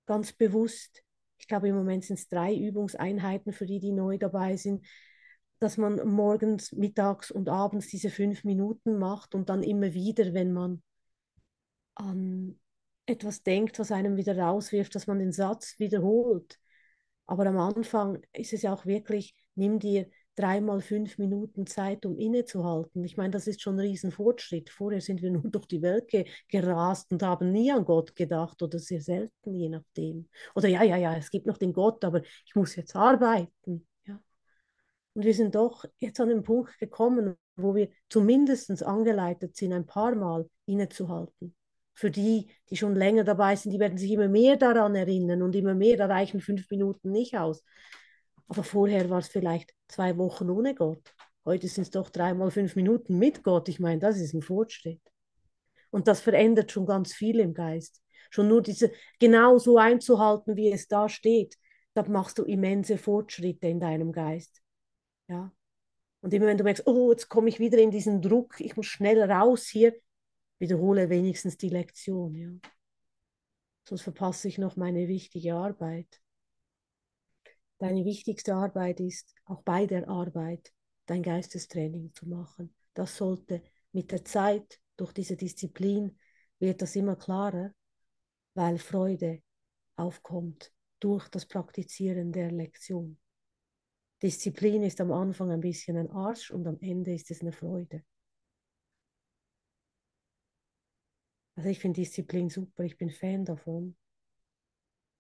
[0.05, 1.03] ganz bewusst.
[1.37, 4.85] Ich glaube, im Moment sind es drei Übungseinheiten für die, die neu dabei sind,
[5.59, 10.51] dass man morgens, mittags und abends diese fünf Minuten macht und dann immer wieder, wenn
[10.51, 10.83] man
[11.95, 12.59] an
[13.05, 16.57] etwas denkt, was einem wieder rauswirft, dass man den Satz wiederholt.
[17.25, 22.17] Aber am Anfang ist es ja auch wirklich, nimm dir dreimal fünf Minuten Zeit, um
[22.17, 23.03] innezuhalten.
[23.03, 24.69] Ich meine, das ist schon ein Riesenfortschritt.
[24.69, 28.61] Vorher sind wir nur durch die Welt ge gerast und haben nie an Gott gedacht
[28.61, 30.29] oder sehr selten, je nachdem.
[30.55, 33.87] Oder ja, ja, ja, es gibt noch den Gott, aber ich muss jetzt arbeiten.
[34.05, 34.19] Ja.
[35.13, 39.85] Und wir sind doch jetzt an den Punkt gekommen, wo wir zumindest angeleitet sind, ein
[39.85, 41.55] paar Mal innezuhalten.
[41.93, 45.55] Für die, die schon länger dabei sind, die werden sich immer mehr daran erinnern und
[45.55, 47.63] immer mehr, da reichen fünf Minuten nicht aus.
[48.47, 51.13] Aber vorher war es vielleicht zwei Wochen ohne Gott.
[51.45, 53.69] Heute sind es doch dreimal fünf Minuten mit Gott.
[53.69, 55.01] Ich meine, das ist ein Fortschritt.
[55.91, 58.01] Und das verändert schon ganz viel im Geist.
[58.29, 61.55] Schon nur diese genau so einzuhalten, wie es da steht,
[61.93, 64.61] da machst du immense Fortschritte in deinem Geist.
[65.27, 65.51] Ja.
[66.21, 68.87] Und immer wenn du merkst, oh, jetzt komme ich wieder in diesen Druck, ich muss
[68.87, 69.93] schnell raus hier,
[70.63, 72.35] wiederhole wenigstens die Lektion.
[72.35, 72.49] Ja.
[73.83, 76.21] Sonst verpasse ich noch meine wichtige Arbeit.
[77.79, 80.71] Deine wichtigste Arbeit ist, auch bei der Arbeit,
[81.05, 82.73] dein Geistestraining zu machen.
[82.93, 83.61] Das sollte
[83.91, 86.17] mit der Zeit, durch diese Disziplin,
[86.59, 87.73] wird das immer klarer,
[88.53, 89.41] weil Freude
[89.97, 93.19] aufkommt durch das Praktizieren der Lektion.
[94.21, 98.05] Disziplin ist am Anfang ein bisschen ein Arsch und am Ende ist es eine Freude.
[101.55, 103.95] Also ich finde Disziplin super, ich bin Fan davon,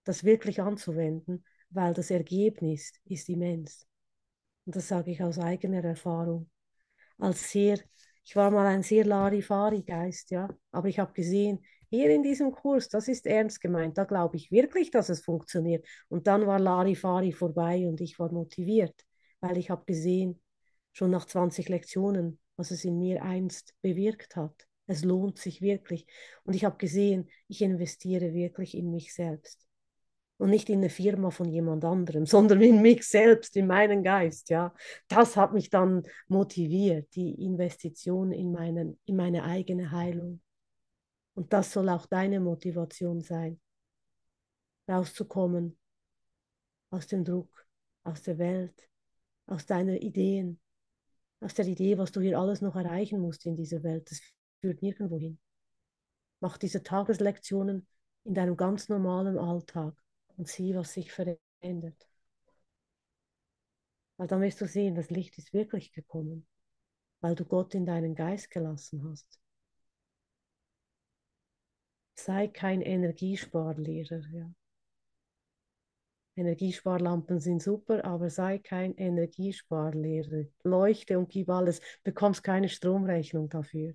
[0.03, 3.87] das wirklich anzuwenden, weil das Ergebnis ist immens.
[4.65, 6.49] Und das sage ich aus eigener Erfahrung.
[7.17, 7.79] Als sehr,
[8.23, 12.89] ich war mal ein sehr Larifari-Geist, ja, aber ich habe gesehen, hier in diesem Kurs,
[12.89, 15.85] das ist ernst gemeint, da glaube ich wirklich, dass es funktioniert.
[16.09, 18.95] Und dann war Larifari vorbei und ich war motiviert,
[19.41, 20.41] weil ich habe gesehen,
[20.93, 24.67] schon nach 20 Lektionen, was es in mir einst bewirkt hat.
[24.85, 26.05] Es lohnt sich wirklich.
[26.43, 29.65] Und ich habe gesehen, ich investiere wirklich in mich selbst.
[30.37, 34.49] Und nicht in eine Firma von jemand anderem, sondern in mich selbst, in meinen Geist.
[34.49, 34.73] Ja,
[35.07, 40.41] das hat mich dann motiviert, die Investition in, meinen, in meine eigene Heilung.
[41.35, 43.59] Und das soll auch deine Motivation sein,
[44.87, 45.77] rauszukommen
[46.89, 47.65] aus dem Druck,
[48.03, 48.87] aus der Welt,
[49.47, 50.59] aus deinen Ideen,
[51.39, 54.09] aus der Idee, was du hier alles noch erreichen musst in dieser Welt.
[54.11, 54.21] Das
[54.63, 55.37] führt nirgendwo hin.
[56.39, 57.85] Mach diese Tageslektionen
[58.23, 59.93] in deinem ganz normalen Alltag
[60.37, 62.07] und sieh, was sich verändert.
[64.15, 66.47] Weil dann wirst du sehen, das Licht ist wirklich gekommen,
[67.19, 69.37] weil du Gott in deinen Geist gelassen hast.
[72.15, 74.21] Sei kein Energiesparlehrer.
[74.31, 74.49] Ja.
[76.37, 80.45] Energiesparlampen sind super, aber sei kein Energiesparlehrer.
[80.63, 83.93] Leuchte und gib alles, bekommst keine Stromrechnung dafür.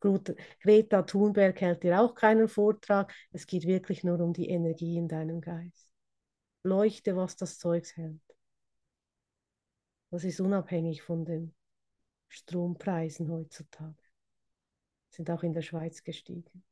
[0.00, 3.12] Greta Thunberg hält dir auch keinen Vortrag.
[3.32, 5.92] Es geht wirklich nur um die Energie in deinem Geist.
[6.62, 8.20] Leuchte, was das Zeugs hält.
[10.10, 11.54] Das ist unabhängig von den
[12.28, 14.02] Strompreisen heutzutage.
[15.10, 16.64] Sind auch in der Schweiz gestiegen.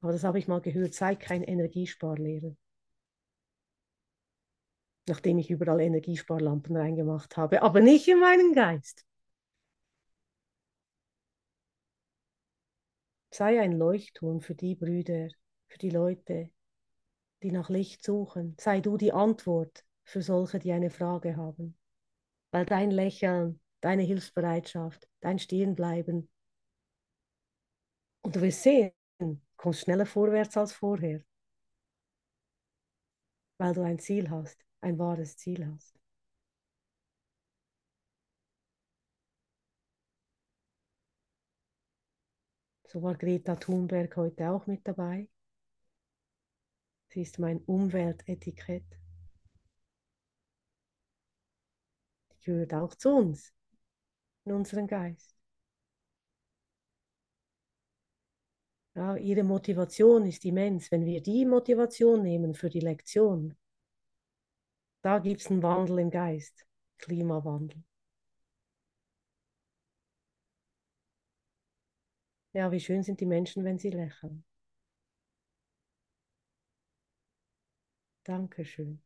[0.00, 2.54] Aber das habe ich mal gehört, sei kein Energiesparlehrer.
[5.08, 9.06] Nachdem ich überall Energiesparlampen reingemacht habe, aber nicht in meinen Geist.
[13.30, 15.28] Sei ein Leuchtturm für die Brüder,
[15.68, 16.50] für die Leute,
[17.42, 18.56] die nach Licht suchen.
[18.58, 21.78] Sei du die Antwort für solche, die eine Frage haben.
[22.50, 26.28] Weil dein Lächeln, deine Hilfsbereitschaft, dein Stehenbleiben.
[28.22, 28.92] Und du wirst sehen,
[29.56, 31.22] kommst schneller vorwärts als vorher,
[33.58, 35.98] weil du ein Ziel hast, ein wahres Ziel hast.
[42.84, 45.28] So war Greta Thunberg heute auch mit dabei.
[47.08, 48.84] Sie ist mein Umweltetikett.
[52.32, 53.52] Die gehört auch zu uns,
[54.44, 55.36] in unseren Geist.
[58.94, 60.90] Ja, ihre Motivation ist immens.
[60.90, 63.54] Wenn wir die Motivation nehmen für die Lektion,
[65.08, 66.66] da gibt es einen Wandel im Geist,
[66.98, 67.82] Klimawandel.
[72.52, 74.44] Ja, wie schön sind die Menschen, wenn sie lächeln.
[78.24, 79.02] Dankeschön.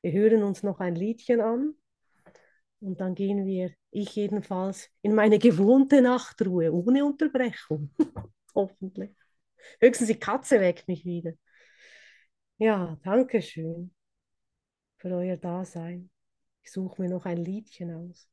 [0.00, 1.74] Wir hören uns noch ein Liedchen an
[2.80, 7.90] und dann gehen wir, ich jedenfalls, in meine gewohnte Nachtruhe, ohne Unterbrechung.
[8.54, 9.14] Hoffentlich.
[9.78, 11.34] Höchstens die Katze weckt mich wieder.
[12.56, 13.94] Ja, danke schön
[14.98, 16.10] für euer Dasein.
[16.62, 18.28] Ich suche mir noch ein Liedchen aus.